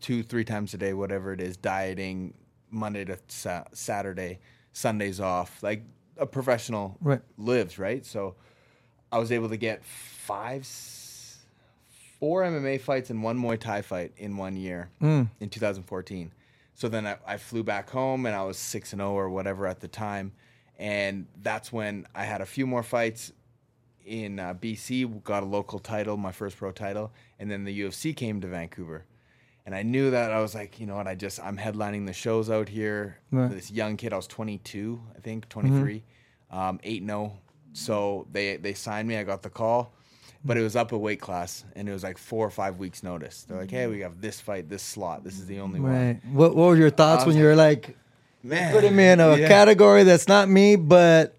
two, 0.00 0.22
three 0.22 0.44
times 0.44 0.74
a 0.74 0.78
day, 0.78 0.92
whatever 0.94 1.32
it 1.32 1.40
is, 1.40 1.56
dieting 1.56 2.34
Monday 2.70 3.04
to 3.04 3.18
sa- 3.28 3.64
Saturday, 3.72 4.38
Sundays 4.72 5.20
off, 5.20 5.62
like 5.62 5.82
a 6.18 6.26
professional 6.26 6.96
Right. 7.00 7.20
lives, 7.36 7.78
right? 7.78 8.04
So 8.04 8.34
I 9.12 9.18
was 9.18 9.32
able 9.32 9.48
to 9.48 9.56
get 9.56 9.84
five, 9.84 10.66
four 12.18 12.42
MMA 12.42 12.80
fights 12.80 13.10
and 13.10 13.22
one 13.22 13.38
Muay 13.38 13.58
Thai 13.58 13.82
fight 13.82 14.12
in 14.16 14.36
one 14.36 14.56
year 14.56 14.90
mm. 15.00 15.28
in 15.40 15.48
2014. 15.48 16.32
So 16.76 16.88
then 16.88 17.06
I, 17.06 17.16
I 17.26 17.36
flew 17.38 17.62
back 17.64 17.88
home 17.90 18.26
and 18.26 18.36
I 18.36 18.44
was 18.44 18.58
6 18.58 18.92
and 18.92 19.00
0 19.00 19.10
or 19.10 19.30
whatever 19.30 19.66
at 19.66 19.80
the 19.80 19.88
time. 19.88 20.32
And 20.78 21.26
that's 21.42 21.72
when 21.72 22.06
I 22.14 22.24
had 22.24 22.42
a 22.42 22.46
few 22.46 22.66
more 22.66 22.82
fights 22.82 23.32
in 24.04 24.38
uh, 24.38 24.52
BC, 24.54 25.24
got 25.24 25.42
a 25.42 25.46
local 25.46 25.78
title, 25.78 26.18
my 26.18 26.32
first 26.32 26.58
pro 26.58 26.70
title, 26.70 27.12
and 27.38 27.50
then 27.50 27.64
the 27.64 27.80
UFC 27.80 28.14
came 28.14 28.40
to 28.42 28.46
Vancouver. 28.46 29.06
And 29.64 29.74
I 29.74 29.82
knew 29.82 30.10
that 30.10 30.30
I 30.30 30.40
was 30.40 30.54
like, 30.54 30.78
you 30.78 30.86
know 30.86 30.96
what, 30.96 31.08
I 31.08 31.14
just 31.14 31.40
I'm 31.42 31.56
headlining 31.56 32.06
the 32.06 32.12
shows 32.12 32.50
out 32.50 32.68
here. 32.68 33.18
This 33.48 33.70
young 33.70 33.96
kid, 33.96 34.12
I 34.12 34.16
was 34.16 34.26
22, 34.28 35.00
I 35.16 35.20
think, 35.20 35.48
23, 35.48 36.04
um, 36.52 36.78
8 36.84 37.04
0. 37.04 37.32
So 37.72 38.28
they 38.30 38.58
they 38.58 38.74
signed 38.74 39.08
me. 39.08 39.16
I 39.16 39.24
got 39.24 39.42
the 39.42 39.50
call, 39.50 39.92
but 40.46 40.56
it 40.56 40.62
was 40.62 40.76
up 40.76 40.92
a 40.92 40.98
weight 40.98 41.20
class, 41.20 41.64
and 41.74 41.88
it 41.88 41.92
was 41.92 42.02
like 42.02 42.16
four 42.18 42.46
or 42.46 42.50
five 42.50 42.78
weeks 42.78 43.02
notice. 43.02 43.42
They're 43.42 43.58
like, 43.58 43.70
hey, 43.70 43.86
we 43.86 44.00
have 44.00 44.20
this 44.20 44.40
fight, 44.40 44.68
this 44.68 44.82
slot. 44.82 45.24
This 45.24 45.38
is 45.38 45.46
the 45.46 45.60
only 45.60 45.80
one. 45.80 46.20
What 46.32 46.54
What 46.54 46.68
were 46.68 46.76
your 46.76 46.90
thoughts 46.90 47.26
when 47.26 47.36
you 47.36 47.44
were 47.44 47.56
like 47.56 47.96
Man, 48.42 48.72
putting 48.72 48.94
me 48.94 49.08
in 49.08 49.20
a 49.20 49.36
yeah. 49.36 49.48
category 49.48 50.04
that's 50.04 50.28
not 50.28 50.48
me, 50.48 50.76
but 50.76 51.36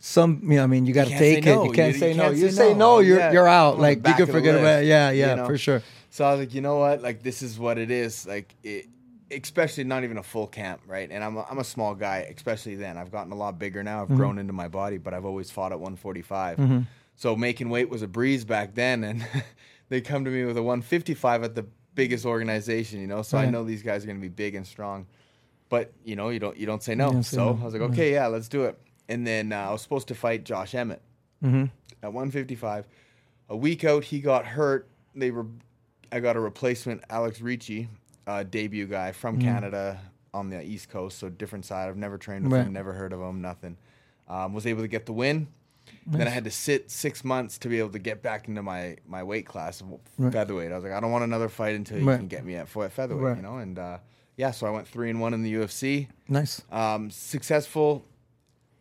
some? 0.00 0.40
You 0.42 0.56
know, 0.56 0.64
I 0.64 0.66
mean, 0.66 0.86
you 0.86 0.92
got 0.92 1.06
to 1.08 1.16
take 1.18 1.46
it. 1.46 1.54
no. 1.54 1.64
You 1.64 1.72
can't 1.72 1.94
You- 1.94 2.00
say 2.00 2.10
you 2.10 2.16
no. 2.16 2.22
can't 2.24 2.36
You 2.36 2.50
say 2.50 2.56
say 2.56 2.72
no. 2.72 2.96
no, 2.96 2.98
you're 3.00 3.18
Yeah. 3.18 3.32
you're 3.32 3.48
out. 3.48 3.78
Like 3.78 4.06
you 4.06 4.14
can 4.14 4.26
forget 4.26 4.54
about 4.56 4.82
it. 4.82 4.86
Yeah, 4.86 5.10
you 5.10 5.20
yeah, 5.20 5.34
know? 5.36 5.46
for 5.46 5.56
sure. 5.56 5.82
So 6.10 6.24
I 6.24 6.32
was 6.32 6.40
like, 6.40 6.54
you 6.54 6.60
know 6.60 6.78
what? 6.78 7.00
Like 7.02 7.22
this 7.22 7.42
is 7.42 7.58
what 7.58 7.78
it 7.78 7.90
is. 7.90 8.26
Like 8.26 8.54
it, 8.64 8.86
especially 9.30 9.84
not 9.84 10.04
even 10.04 10.16
a 10.18 10.22
full 10.22 10.46
camp, 10.46 10.80
right? 10.86 11.08
And 11.10 11.22
I'm 11.22 11.36
a, 11.36 11.46
I'm 11.50 11.58
a 11.58 11.64
small 11.64 11.94
guy, 11.94 12.32
especially 12.34 12.76
then. 12.76 12.96
I've 12.96 13.12
gotten 13.12 13.30
a 13.30 13.36
lot 13.36 13.58
bigger 13.58 13.82
now. 13.84 14.02
Mm-hmm. 14.04 14.12
I've 14.14 14.18
grown 14.18 14.38
into 14.38 14.52
my 14.54 14.68
body, 14.68 14.96
but 14.98 15.12
I've 15.14 15.26
always 15.26 15.50
fought 15.50 15.70
at 15.72 15.78
145. 15.78 16.86
So 17.18 17.34
making 17.34 17.68
weight 17.68 17.90
was 17.90 18.02
a 18.02 18.06
breeze 18.08 18.44
back 18.44 18.74
then, 18.76 19.02
and 19.02 19.26
they 19.88 20.00
come 20.00 20.24
to 20.24 20.30
me 20.30 20.44
with 20.44 20.56
a 20.56 20.62
155 20.62 21.42
at 21.42 21.54
the 21.56 21.66
biggest 21.96 22.24
organization, 22.24 23.00
you 23.00 23.08
know. 23.08 23.22
So 23.22 23.36
I 23.36 23.50
know 23.50 23.64
these 23.64 23.82
guys 23.82 24.04
are 24.04 24.06
going 24.06 24.18
to 24.18 24.22
be 24.22 24.28
big 24.28 24.54
and 24.54 24.64
strong, 24.64 25.06
but 25.68 25.92
you 26.04 26.14
know, 26.14 26.28
you 26.28 26.38
don't 26.38 26.56
you 26.56 26.64
don't 26.64 26.82
say 26.82 26.94
no. 26.94 27.10
don't 27.10 27.24
say 27.24 27.36
so 27.36 27.52
no. 27.54 27.58
I 27.60 27.64
was 27.64 27.74
like, 27.74 27.82
okay, 27.90 28.12
yeah, 28.12 28.28
let's 28.28 28.46
do 28.48 28.64
it. 28.66 28.78
And 29.08 29.26
then 29.26 29.52
uh, 29.52 29.56
I 29.68 29.72
was 29.72 29.82
supposed 29.82 30.06
to 30.08 30.14
fight 30.14 30.44
Josh 30.44 30.74
Emmett 30.74 31.02
Mm-hmm. 31.44 31.64
at 32.02 32.12
155. 32.12 32.86
A 33.50 33.56
week 33.56 33.84
out, 33.84 34.04
he 34.04 34.20
got 34.20 34.44
hurt. 34.46 34.88
They 35.14 35.30
were, 35.30 35.46
I 36.12 36.20
got 36.20 36.36
a 36.36 36.40
replacement, 36.40 37.02
Alex 37.10 37.40
Ricci, 37.40 37.88
uh, 38.26 38.42
debut 38.44 38.86
guy 38.86 39.12
from 39.12 39.40
Canada 39.40 40.00
on 40.34 40.50
the 40.50 40.62
East 40.62 40.88
Coast, 40.90 41.18
so 41.18 41.28
different 41.28 41.64
side. 41.64 41.88
I've 41.88 41.96
never 41.96 42.18
trained 42.18 42.44
with 42.44 42.52
Right. 42.52 42.66
him, 42.66 42.72
never 42.72 42.92
heard 42.92 43.12
of 43.12 43.20
him, 43.20 43.40
nothing. 43.40 43.76
Um, 44.28 44.52
was 44.52 44.66
able 44.66 44.82
to 44.82 44.88
get 44.88 45.06
the 45.06 45.12
win. 45.12 45.48
Then 46.06 46.26
I 46.26 46.30
had 46.30 46.44
to 46.44 46.50
sit 46.50 46.90
six 46.90 47.24
months 47.24 47.58
to 47.58 47.68
be 47.68 47.78
able 47.78 47.90
to 47.90 47.98
get 47.98 48.22
back 48.22 48.48
into 48.48 48.62
my, 48.62 48.96
my 49.06 49.22
weight 49.22 49.46
class, 49.46 49.82
Right. 50.16 50.32
featherweight. 50.32 50.72
I 50.72 50.74
was 50.74 50.84
like, 50.84 50.92
I 50.92 51.00
don't 51.00 51.10
want 51.10 51.24
another 51.24 51.48
fight 51.48 51.74
until 51.76 51.98
you 51.98 52.08
Right. 52.08 52.16
can 52.18 52.28
get 52.28 52.44
me 52.44 52.56
at 52.56 52.68
featherweight, 52.68 53.22
Right. 53.22 53.36
you 53.36 53.42
know. 53.42 53.58
And 53.58 53.78
uh, 53.78 53.98
yeah, 54.36 54.50
so 54.52 54.66
I 54.66 54.70
went 54.70 54.86
three 54.88 55.10
and 55.10 55.20
one 55.20 55.34
in 55.34 55.42
the 55.42 55.52
UFC 55.54 56.08
Nice. 56.28 56.62
um, 56.70 57.10
successful. 57.10 58.04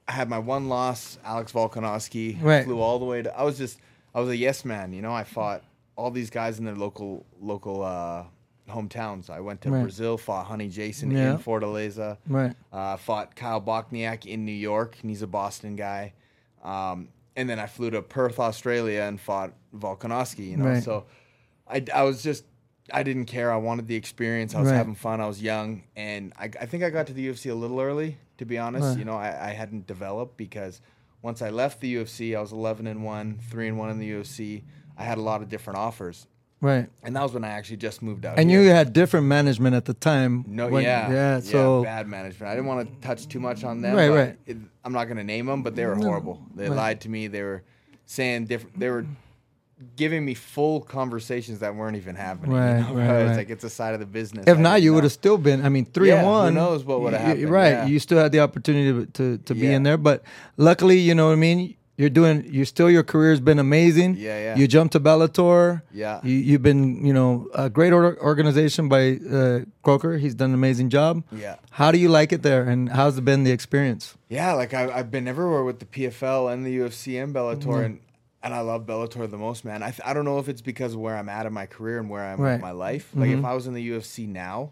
I 0.08 0.14
had 0.14 0.30
my 0.30 0.40
one 0.40 0.70
loss, 0.70 1.18
Alex 1.26 1.52
Volkanovski. 1.52 2.42
Right. 2.42 2.64
Flew 2.64 2.80
all 2.80 2.98
the 3.00 3.06
way 3.06 3.22
to. 3.22 3.38
I 3.38 3.44
was 3.44 3.58
just, 3.58 3.80
I 4.16 4.20
was 4.22 4.30
a 4.30 4.38
yes 4.38 4.64
man. 4.64 4.94
You 4.94 5.02
know, 5.02 5.12
I 5.14 5.24
fought 5.26 5.64
all 5.98 6.12
these 6.12 6.30
guys 6.30 6.60
in 6.60 6.66
their 6.66 6.76
local 6.76 7.26
local 7.42 7.84
uh, 7.84 8.24
hometowns. 8.70 9.30
I 9.30 9.40
went 9.42 9.62
to 9.62 9.72
Right. 9.72 9.82
Brazil, 9.82 10.18
fought 10.18 10.48
Rony 10.48 10.72
Jason 10.72 11.12
Yeah. 11.12 11.32
in 11.34 11.38
Fortaleza. 11.40 12.18
Right. 12.28 12.54
Uh, 12.72 12.96
fought 12.98 13.36
Kyle 13.36 13.62
Bochniak 13.62 14.26
in 14.26 14.46
New 14.46 14.52
York, 14.52 14.98
and 15.02 15.10
he's 15.10 15.22
a 15.22 15.28
Boston 15.28 15.76
guy. 15.76 16.14
Um, 16.64 17.10
and 17.36 17.48
then 17.50 17.60
I 17.60 17.68
flew 17.68 17.90
to 17.92 18.02
Perth, 18.02 18.40
Australia, 18.40 19.02
and 19.04 19.20
fought 19.22 19.54
Volkanovski. 19.76 20.50
You 20.50 20.58
know, 20.58 20.66
Right. 20.66 20.84
so 20.84 21.06
I, 21.68 21.84
I 21.94 22.04
was 22.04 22.24
just 22.24 22.44
I 22.92 23.04
didn't 23.04 23.26
care. 23.26 23.52
I 23.52 23.58
wanted 23.58 23.88
the 23.88 23.96
experience. 23.96 24.56
I 24.56 24.60
was 24.62 24.70
Right. 24.72 24.78
having 24.78 24.96
fun. 24.96 25.20
I 25.20 25.28
was 25.28 25.42
young, 25.42 25.84
and 25.96 26.34
I, 26.40 26.46
I 26.46 26.66
think 26.66 26.84
I 26.84 26.90
got 26.90 27.08
to 27.08 27.14
the 27.14 27.28
UFC 27.28 27.52
a 27.52 27.56
little 27.56 27.80
early. 27.82 28.18
To 28.38 28.46
be 28.46 28.58
honest, 28.58 28.90
Right. 28.90 28.98
you 29.00 29.04
know, 29.06 29.16
I, 29.18 29.50
I 29.50 29.52
hadn't 29.52 29.88
developed 29.88 30.38
because 30.38 30.80
once 31.22 31.42
I 31.42 31.50
left 31.50 31.82
the 31.82 31.96
UFC, 31.96 32.38
I 32.38 32.40
was 32.40 32.52
11 32.52 32.86
and 32.88 33.04
one, 33.04 33.40
three 33.50 33.68
and 33.68 33.78
one 33.78 33.90
in 33.90 33.98
the 34.00 34.10
UFC. 34.12 34.64
I 34.98 35.04
had 35.04 35.18
a 35.18 35.22
lot 35.22 35.42
of 35.42 35.50
different 35.50 35.80
offers, 35.80 36.28
Right. 36.60 36.90
and 37.04 37.16
that 37.16 37.22
was 37.22 37.34
when 37.34 37.44
I 37.44 37.50
actually 37.50 37.78
just 37.78 38.02
moved 38.02 38.26
out. 38.26 38.40
And 38.40 38.50
here. 38.50 38.62
you 38.64 38.70
had 38.70 38.92
different 38.92 39.28
management 39.28 39.76
at 39.76 39.86
the 39.86 39.94
time. 39.94 40.44
No, 40.48 40.68
when- 40.70 40.84
yeah, 40.84 41.12
Yeah. 41.12 41.40
So 41.40 41.84
bad 41.84 42.08
management. 42.08 42.52
I 42.52 42.56
didn't 42.56 42.66
want 42.68 42.88
to 43.02 43.08
touch 43.08 43.28
too 43.28 43.40
much 43.40 43.64
on 43.64 43.82
them. 43.82 43.96
Right, 43.96 44.10
right. 44.10 44.38
It, 44.48 44.58
I'm 44.84 44.92
not 44.94 45.06
going 45.06 45.18
to 45.18 45.24
name 45.24 45.46
them, 45.46 45.62
but 45.62 45.76
they 45.76 45.86
were 45.86 45.96
horrible. 45.96 46.42
They 46.56 46.68
right. 46.70 46.76
lied 46.76 47.02
to 47.02 47.10
me. 47.10 47.28
They 47.28 47.44
were 47.44 47.62
saying 48.08 48.46
different. 48.46 48.80
They 48.80 48.90
were 48.90 49.06
giving 49.96 50.26
me 50.26 50.34
full 50.34 50.82
conversations 50.82 51.60
that 51.60 51.76
weren't 51.76 51.96
even 51.98 52.16
happening. 52.16 52.54
you 52.54 52.58
Right, 52.58 52.80
know? 52.80 52.94
right, 52.96 53.20
It's 53.22 53.30
right. 53.30 53.38
like 53.38 53.50
it's 53.52 53.64
a 53.64 53.70
side 53.70 53.94
of 53.94 54.00
the 54.00 54.08
business. 54.08 54.46
if 54.48 54.58
I 54.58 54.62
not, 54.62 54.82
you 54.82 54.96
would 54.96 55.04
have 55.04 55.14
still 55.14 55.38
been. 55.38 55.64
I 55.64 55.70
mean, 55.70 55.86
three 55.86 56.08
Yeah, 56.08 56.16
and 56.16 56.26
who 56.26 56.32
one. 56.32 56.54
knows 56.56 56.84
what 56.84 57.02
would've 57.02 57.20
y- 57.20 57.24
y- 57.24 57.30
happened, 57.36 57.50
Right. 57.52 57.70
yeah. 57.70 57.86
You 57.86 58.00
still 58.00 58.18
had 58.18 58.32
the 58.32 58.40
opportunity 58.40 58.92
to 58.92 59.06
to, 59.14 59.38
to 59.44 59.54
be 59.54 59.68
in 59.72 59.84
there, 59.84 59.98
but 59.98 60.24
luckily, 60.58 60.98
you 60.98 61.14
know 61.14 61.28
what 61.28 61.34
I 61.34 61.36
mean. 61.36 61.76
You're 61.98 62.10
doing. 62.12 62.46
You 62.54 62.64
still. 62.64 62.92
Your 62.92 63.02
career's 63.04 63.40
been 63.40 63.58
amazing. 63.58 64.18
Yeah, 64.18 64.38
yeah. 64.40 64.56
You 64.56 64.68
jumped 64.68 64.92
to 64.94 65.00
Bellator. 65.00 65.82
Yeah. 65.92 66.20
You, 66.24 66.36
you've 66.36 66.62
been. 66.62 67.04
You 67.04 67.12
know, 67.12 67.50
a 67.56 67.70
great 67.72 67.92
or- 67.92 68.18
organization 68.22 68.88
by 68.88 69.18
uh, 69.32 69.60
Coker. 69.82 70.18
He's 70.18 70.36
done 70.36 70.50
an 70.52 70.54
amazing 70.54 70.90
job. 70.90 71.24
Yeah. 71.32 71.56
How 71.72 71.92
do 71.92 71.98
you 71.98 72.10
like 72.10 72.32
it 72.32 72.44
there, 72.44 72.64
and 72.70 72.88
how's 72.90 73.18
it 73.18 73.26
been 73.26 73.44
the 73.46 73.52
experience? 73.52 74.16
Yeah, 74.30 74.54
like 74.54 74.76
I, 74.76 74.92
I've 74.92 75.10
been 75.10 75.28
everywhere 75.28 75.64
with 75.64 75.80
the 75.80 75.86
PFL 75.86 76.54
and 76.54 76.64
the 76.66 76.78
UFC 76.78 77.22
and 77.22 77.34
Bellator, 77.34 77.84
and 77.84 78.00
and 78.44 78.54
I 78.54 78.60
love 78.60 78.86
Bellator 78.86 79.28
the 79.30 79.38
most, 79.40 79.66
man. 79.66 79.82
I 79.82 79.90
th- 79.90 80.02
I 80.06 80.14
don't 80.14 80.24
know 80.26 80.38
if 80.38 80.48
it's 80.48 80.62
because 80.62 80.94
of 80.94 81.00
where 81.00 81.18
I'm 81.18 81.30
at 81.30 81.48
in 81.48 81.54
my 81.54 81.66
career 81.66 81.98
and 82.00 82.12
where 82.12 82.24
I'm 82.24 82.40
Right. 82.40 82.54
in 82.56 82.62
my 82.62 82.72
life. 82.72 83.10
Like 83.16 83.32
Mhm. 83.32 83.40
if 83.40 83.46
I 83.46 83.56
was 83.56 83.66
in 83.66 83.74
the 83.74 83.90
UFC 83.90 84.28
now, 84.28 84.70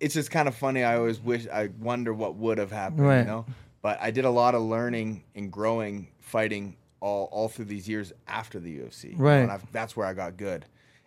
it's 0.00 0.14
just 0.14 0.32
kind 0.32 0.48
of 0.48 0.56
funny. 0.56 0.82
I 0.82 0.96
always 0.96 1.20
wish 1.20 1.46
I 1.46 1.68
wonder 1.80 2.12
what 2.12 2.34
would 2.34 2.58
have 2.58 2.72
happened, 2.72 3.06
Right. 3.06 3.20
you 3.20 3.24
know. 3.26 3.46
But 3.82 3.98
I 4.00 4.10
did 4.10 4.24
a 4.24 4.30
lot 4.30 4.54
of 4.54 4.62
learning 4.62 5.24
and 5.34 5.50
growing, 5.52 6.08
fighting 6.20 6.76
all 7.00 7.28
all 7.32 7.48
through 7.48 7.64
these 7.66 7.88
years 7.88 8.12
after 8.28 8.60
the 8.60 8.78
UFC. 8.78 9.14
Right. 9.16 9.38
and 9.38 9.50
I've, 9.50 9.70
that's 9.72 9.96
where 9.96 10.06
I 10.06 10.14
got 10.14 10.36
good, 10.36 10.64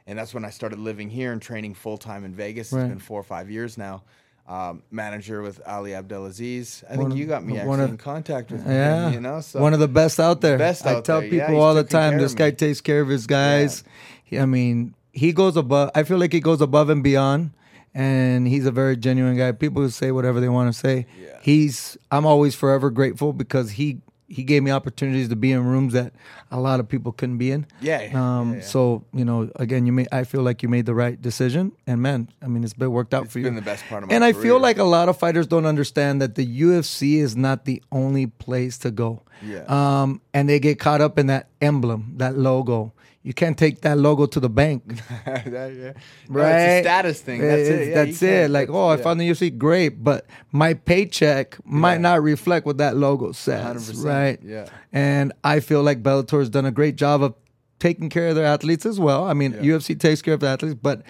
and 0.08 0.20
that's 0.20 0.34
when 0.34 0.44
I 0.46 0.50
started 0.50 0.77
living 0.79 1.10
here 1.10 1.32
and 1.32 1.41
training 1.41 1.74
full 1.75 1.98
time 1.98 2.25
in 2.25 2.34
Vegas. 2.34 2.72
Right. 2.74 2.82
It's 2.82 2.89
been 2.89 3.00
four 3.00 3.20
or 3.20 3.24
five 3.24 3.50
years 3.50 3.77
now. 3.77 4.03
Um, 4.48 4.84
manager 4.91 5.41
with 5.41 5.60
Ali 5.65 5.96
Abdelaziz. 5.96 6.84
I 6.88 6.98
One 6.98 7.08
think 7.10 7.20
you 7.20 7.25
got 7.25 7.44
me 7.44 7.58
actually 7.58 7.84
of- 7.86 7.89
in 7.89 7.98
contact 7.98 8.51
with 8.51 8.63
him. 8.63 8.72
Yeah. 8.72 9.10
You 9.10 9.20
know, 9.20 9.41
so 9.41 9.60
one 9.60 9.74
of 9.74 9.79
the 9.79 9.88
best 9.88 10.20
out 10.20 10.41
there. 10.41 10.58
Best 10.60 10.86
I 10.86 10.96
out 10.96 11.05
tell 11.05 11.22
there. 11.22 11.29
Yeah, 11.34 11.46
people 11.48 11.55
he's 11.55 11.63
all 11.63 11.74
the 11.74 11.84
time, 11.84 12.17
this 12.20 12.36
guy 12.36 12.51
takes 12.51 12.79
care 12.82 13.01
of 13.01 13.08
his 13.08 13.25
guys. 13.25 13.84
He- 14.24 14.38
I 14.38 14.46
mean, 14.46 14.94
he 15.13 15.32
goes 15.34 15.55
above. 15.58 15.89
I 15.96 16.03
feel 16.03 16.17
like 16.20 16.32
he 16.34 16.41
goes 16.41 16.62
above 16.62 16.89
and 16.89 17.01
beyond, 17.01 17.53
and 17.96 18.48
he's 18.48 18.66
a 18.68 18.72
very 18.72 18.96
genuine 18.98 19.36
guy. 19.38 19.52
People 19.54 19.82
who 19.82 19.90
say 19.90 20.12
whatever 20.12 20.40
they 20.40 20.50
want 20.50 20.72
to 20.72 20.78
say. 20.80 21.08
Yeah. 21.20 21.40
He's. 21.42 21.98
I'm 22.12 22.25
always 22.25 22.54
forever 22.54 22.90
grateful 22.92 23.34
because 23.34 23.72
he 23.72 24.02
he 24.28 24.44
gave 24.44 24.64
me 24.64 24.72
opportunities 24.72 25.30
to 25.30 25.36
be 25.36 25.52
in 25.52 25.64
rooms 25.64 25.94
that 25.94 26.12
a 26.50 26.60
lot 26.60 26.80
of 26.80 26.90
people 26.90 27.12
couldn't 27.12 27.38
be 27.38 27.52
in. 27.52 27.66
Yeah, 27.80 28.10
Um. 28.16 28.50
yeah, 28.52 28.56
yeah. 28.58 28.62
So 28.64 29.06
you 29.14 29.24
know, 29.24 29.50
again, 29.56 29.86
you 29.86 29.94
made. 29.94 30.08
I 30.12 30.24
feel 30.25 30.42
like 30.42 30.62
you 30.64 30.68
made 30.70 30.86
the 30.86 30.96
right 30.96 31.20
decision, 31.22 31.72
and 31.88 32.02
man, 32.02 32.30
I 32.42 32.48
mean, 32.48 32.64
it's 32.64 32.74
been 32.74 32.92
worked 32.92 33.14
out 33.14 33.25
It's 33.25 33.34
for 33.34 33.40
you. 33.40 33.46
been 33.46 33.56
the 33.56 33.62
best 33.62 33.86
part 33.86 34.04
of 34.04 34.10
my 34.10 34.16
And 34.16 34.24
I 34.25 34.34
feel 34.34 34.60
like 34.60 34.78
a 34.78 34.84
lot 34.84 35.10
of 35.10 35.18
fighters 35.18 35.48
don't 35.48 35.66
understand 35.66 36.22
that 36.22 36.36
the 36.36 36.46
UFC 36.62 37.18
is 37.20 37.36
not 37.38 37.66
the 37.66 37.82
only 37.92 38.28
place 38.28 38.78
to 38.80 38.92
go. 38.92 39.22
Yeah. 39.46 39.64
Um, 39.68 40.22
and 40.34 40.50
they 40.50 40.60
get 40.60 40.80
caught 40.80 41.02
up 41.02 41.18
in 41.20 41.28
that 41.28 41.48
emblem, 41.62 42.14
that 42.18 42.38
logo. 42.38 42.94
You 43.25 43.34
can't 43.34 43.58
take 43.58 43.82
that 43.82 43.98
logo 43.98 44.27
to 44.27 44.39
the 44.39 44.50
bank, 44.50 44.84
That- 45.25 45.46
yeah. 45.75 45.94
No, 46.29 46.40
right? 46.42 46.51
it's 46.59 46.85
a 46.85 46.90
status 46.90 47.22
thing. 47.22 47.42
That's 47.42 47.61
It's- 47.70 47.79
it. 47.81 47.90
Yeah, 47.90 47.96
that's 48.05 48.22
it. 48.22 48.51
Like, 48.51 48.70
oh, 48.70 48.88
I 48.90 48.98
found 48.98 49.20
the 49.20 49.27
UFC, 49.29 49.50
great, 49.57 50.03
but 50.03 50.27
my 50.51 50.75
paycheck 50.75 51.57
might 51.66 52.00
not 52.01 52.22
reflect 52.22 52.66
what 52.68 52.77
that 52.77 52.96
logo 52.96 53.31
says, 53.31 53.90
100%, 53.90 54.05
right? 54.05 54.40
yeah. 54.44 54.68
And 54.94 55.33
I 55.44 55.59
feel 55.59 55.81
like 55.81 56.03
Bellator 56.03 56.38
has 56.40 56.50
done 56.50 56.66
a 56.66 56.72
great 56.72 56.98
job 56.98 57.24
of 57.24 57.33
taking 57.79 58.09
care 58.09 58.27
of 58.29 58.35
their 58.35 58.46
athletes 58.46 58.85
as 58.85 59.00
well. 59.00 59.24
I 59.25 59.33
mean, 59.33 59.53
Yeah. 59.53 59.74
UFC 59.77 60.00
takes 60.00 60.22
care 60.22 60.35
of 60.35 60.40
the 60.40 60.48
athletes, 60.48 60.77
but 60.79 61.01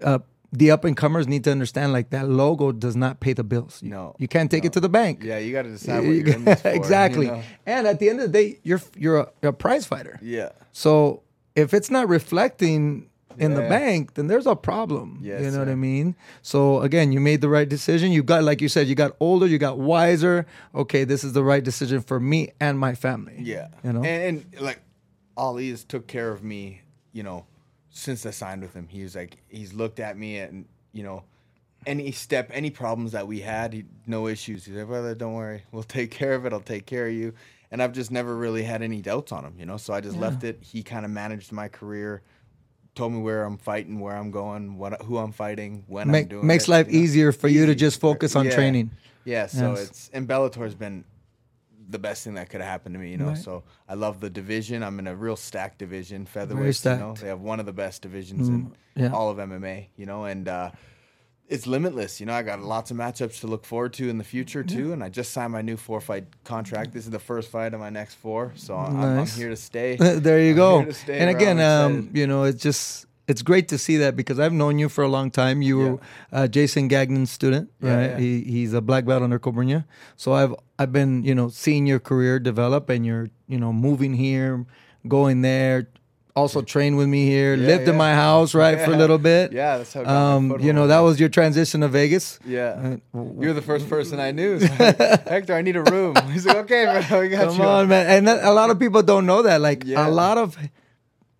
uh, 0.00 0.20
the 0.52 0.70
up 0.70 0.84
and 0.84 0.96
comers 0.96 1.26
need 1.26 1.42
to 1.42 1.50
understand 1.50 1.92
like 1.92 2.10
that 2.10 2.28
logo 2.28 2.70
does 2.70 2.94
not 2.94 3.18
pay 3.18 3.32
the 3.32 3.42
bills. 3.42 3.80
You, 3.82 3.90
No, 3.90 4.14
you 4.20 4.28
can't 4.28 4.48
take 4.48 4.64
it 4.64 4.72
to 4.74 4.80
the 4.80 4.88
bank. 4.88 5.24
Yeah, 5.24 5.38
you 5.38 5.52
got 5.52 5.62
to 5.62 5.70
decide 5.70 6.06
what 6.06 6.12
you're 6.14 6.28
in 6.36 6.44
this 6.44 6.62
for. 6.62 6.68
you 6.70 6.76
exactly. 6.76 7.26
know? 7.26 7.42
And 7.66 7.88
at 7.88 7.98
the 7.98 8.08
end 8.10 8.20
of 8.20 8.30
the 8.30 8.38
day, 8.38 8.60
you're 8.62 8.80
you're 8.96 9.18
a, 9.18 9.28
you're 9.42 9.50
a 9.50 9.52
prize 9.52 9.84
fighter. 9.86 10.20
Yeah. 10.22 10.50
So 10.70 11.22
if 11.54 11.74
it's 11.74 11.90
not 11.90 12.08
reflecting 12.08 13.08
in 13.38 13.54
the 13.54 13.62
bank, 13.62 14.14
then 14.14 14.26
there's 14.26 14.46
a 14.46 14.54
problem. 14.54 15.18
Yes, 15.20 15.42
you 15.42 15.50
know 15.50 15.58
what 15.58 15.68
I 15.68 15.74
mean? 15.74 16.14
So 16.42 16.80
again, 16.82 17.12
you 17.12 17.20
made 17.20 17.40
the 17.40 17.48
right 17.48 17.68
decision. 17.68 18.12
You 18.12 18.22
got, 18.22 18.44
like 18.44 18.60
you 18.60 18.68
said, 18.68 18.86
you 18.86 18.94
got 18.94 19.16
older, 19.20 19.46
you 19.46 19.58
got 19.58 19.78
wiser. 19.78 20.46
Okay, 20.74 21.04
this 21.04 21.24
is 21.24 21.32
the 21.32 21.42
right 21.42 21.62
decision 21.62 22.00
for 22.00 22.20
me 22.20 22.52
and 22.60 22.78
my 22.78 22.94
family. 22.94 23.36
Yeah. 23.38 23.68
You 23.82 23.92
know? 23.92 24.04
And, 24.04 24.44
and 24.52 24.62
like 24.62 24.80
Ali 25.36 25.70
has 25.70 25.84
took 25.84 26.06
care 26.06 26.30
of 26.30 26.42
me, 26.44 26.82
you 27.12 27.22
know, 27.22 27.46
since 27.90 28.26
I 28.26 28.30
signed 28.30 28.62
with 28.62 28.74
him. 28.74 28.88
he's 28.88 29.16
like 29.16 29.38
he's 29.48 29.72
looked 29.72 30.00
at 30.00 30.16
me 30.16 30.38
and, 30.38 30.66
you 30.92 31.02
know, 31.02 31.24
any 31.86 32.12
step, 32.12 32.50
any 32.52 32.70
problems 32.70 33.12
that 33.12 33.26
we 33.26 33.40
had, 33.40 33.72
he, 33.72 33.84
no 34.06 34.26
issues. 34.26 34.64
He's 34.64 34.76
like, 34.76 34.86
brother, 34.86 35.14
don't 35.14 35.34
worry. 35.34 35.64
We'll 35.70 35.82
take 35.82 36.10
care 36.10 36.34
of 36.34 36.46
it. 36.46 36.52
I'll 36.52 36.60
take 36.60 36.86
care 36.86 37.08
of 37.08 37.12
you. 37.12 37.34
And 37.70 37.82
I've 37.82 37.92
just 37.92 38.10
never 38.10 38.36
really 38.36 38.62
had 38.62 38.82
any 38.82 39.00
doubts 39.02 39.32
on 39.32 39.44
him, 39.44 39.54
you 39.58 39.66
know. 39.66 39.76
So 39.76 39.92
I 39.92 40.00
just 40.00 40.16
left 40.16 40.44
it. 40.44 40.58
He 40.62 40.82
kind 40.82 41.04
of 41.04 41.10
managed 41.10 41.50
my 41.50 41.68
career, 41.68 42.22
told 42.94 43.12
me 43.12 43.20
where 43.20 43.44
I'm 43.44 43.58
fighting, 43.58 43.98
where 44.00 44.16
I'm 44.16 44.30
going, 44.30 44.78
what 44.78 45.02
who 45.02 45.18
I'm 45.18 45.32
fighting, 45.32 45.84
when 45.88 46.14
I'm 46.14 46.26
doing 46.26 46.46
makes 46.46 46.64
it, 46.64 46.70
life 46.70 46.86
you 46.86 46.92
know. 46.98 47.04
easier 47.04 47.32
for 47.32 47.48
you 47.48 47.66
to 47.66 47.74
just 47.74 48.00
focus 48.00 48.36
on 48.36 48.44
Yeah. 48.46 48.54
training. 48.54 48.90
Yeah, 49.24 49.46
so 49.46 49.72
Yes. 49.72 49.88
it's 49.88 50.10
and 50.12 50.28
Bellator's 50.28 50.74
been 50.74 51.04
the 51.88 51.98
best 51.98 52.24
thing 52.24 52.34
that 52.34 52.48
could 52.48 52.60
have 52.60 52.70
happened 52.70 52.94
to 52.94 52.98
me, 52.98 53.10
you 53.10 53.16
know. 53.18 53.28
Right. 53.28 53.38
So 53.38 53.64
I 53.88 53.94
love 53.94 54.20
the 54.20 54.30
division. 54.30 54.82
I'm 54.82 54.98
in 54.98 55.06
a 55.06 55.14
real 55.14 55.36
stacked 55.36 55.78
division, 55.78 56.26
featherweight. 56.26 56.82
You 56.84 56.90
know, 56.96 57.14
they 57.14 57.28
have 57.28 57.40
one 57.40 57.60
of 57.60 57.66
the 57.66 57.72
best 57.72 58.02
divisions 58.02 58.48
in 58.48 58.72
yeah. 58.96 59.12
all 59.12 59.30
of 59.30 59.38
MMA, 59.38 59.88
you 59.96 60.06
know, 60.06 60.24
and 60.24 60.48
uh, 60.48 60.70
it's 61.48 61.66
limitless. 61.66 62.20
You 62.20 62.26
know, 62.26 62.32
I 62.34 62.42
got 62.42 62.60
lots 62.60 62.90
of 62.90 62.96
matchups 62.96 63.40
to 63.40 63.46
look 63.46 63.64
forward 63.64 63.92
to 63.94 64.08
in 64.08 64.18
the 64.18 64.24
future 64.24 64.62
too. 64.64 64.92
And 64.92 65.04
I 65.04 65.08
just 65.08 65.32
signed 65.32 65.52
my 65.52 65.62
new 65.62 65.76
four 65.76 66.00
fight 66.00 66.24
contract. 66.44 66.92
This 66.92 67.04
is 67.04 67.10
the 67.10 67.18
first 67.18 67.50
fight 67.50 67.74
of 67.74 67.80
my 67.80 67.90
next 67.90 68.14
four, 68.14 68.52
so 68.56 68.76
I'm, 68.76 68.96
I'm 68.96 69.26
here 69.26 69.50
to 69.50 69.56
stay. 69.56 69.96
there 70.00 70.40
you 70.40 70.52
I'm 70.52 70.56
go. 70.56 70.90
stay, 70.92 71.18
and 71.18 71.30
bro. 71.30 71.36
again, 71.40 71.60
um, 71.60 72.10
you 72.14 72.26
know, 72.26 72.44
it's 72.44 72.62
just 72.62 73.06
it's 73.26 73.42
great 73.42 73.68
to 73.68 73.78
see 73.78 73.96
that 73.98 74.16
because 74.16 74.38
I've 74.38 74.52
known 74.52 74.78
you 74.78 74.88
for 74.88 75.02
a 75.04 75.08
long 75.08 75.30
time. 75.30 75.62
You 75.62 75.78
were 75.78 75.98
uh, 76.32 76.46
Jason 76.46 76.88
Gagnon's 76.88 77.30
student, 77.30 77.70
Yeah, 77.80 77.94
right? 77.96 78.10
yeah. 78.10 78.18
He, 78.18 78.42
he's 78.44 78.72
a 78.74 78.80
black 78.82 79.04
belt 79.06 79.22
under 79.22 79.38
Cobrinha. 79.38 79.84
So 80.16 80.32
I've 80.34 80.54
I've 80.78 80.92
been 80.92 81.22
you 81.24 81.34
know 81.34 81.48
seeing 81.48 81.86
your 81.86 82.00
career 82.00 82.38
develop 82.38 82.88
and 82.90 83.04
you're 83.06 83.28
you 83.48 83.58
know 83.58 83.72
moving 83.72 84.14
here, 84.14 84.66
going 85.08 85.42
there. 85.42 85.88
Also 86.36 86.62
trained 86.62 86.96
with 86.96 87.06
me 87.06 87.26
here, 87.26 87.54
Yeah, 87.54 87.66
lived 87.68 87.88
in 87.88 87.96
my 87.96 88.12
house 88.12 88.56
right 88.56 88.80
for 88.80 88.92
a 88.92 88.96
little 88.96 89.18
bit. 89.18 89.52
Yeah, 89.52 89.78
that's 89.78 89.92
how 89.94 90.04
Um, 90.04 90.58
you 90.60 90.72
know 90.72 90.88
that 90.88 90.98
was 90.98 91.20
your 91.20 91.28
transition 91.28 91.82
to 91.82 91.88
Vegas. 91.88 92.40
Yeah, 92.44 92.98
Uh, 93.14 93.20
you're 93.38 93.52
the 93.54 93.62
first 93.62 93.88
person 93.88 94.18
I 94.18 94.32
knew. 94.32 94.58
So, 94.66 94.66
Hector, 94.66 95.54
I 95.54 95.62
need 95.62 95.76
a 95.76 95.82
room. 95.84 96.16
He's 96.32 96.44
like, 96.44 96.56
okay, 96.56 96.86
bro, 97.08 97.20
we 97.20 97.28
got 97.28 97.44
Come 97.46 97.50
you. 97.56 97.56
Come 97.58 97.66
on, 97.66 97.88
man. 97.88 98.06
And 98.08 98.26
that, 98.26 98.42
a 98.44 98.50
lot 98.52 98.70
of 98.70 98.80
people 98.80 99.00
don't 99.04 99.26
know 99.26 99.42
that. 99.42 99.60
Like 99.60 99.84
Yeah. 99.86 100.08
a 100.08 100.10
lot 100.10 100.36
of 100.38 100.58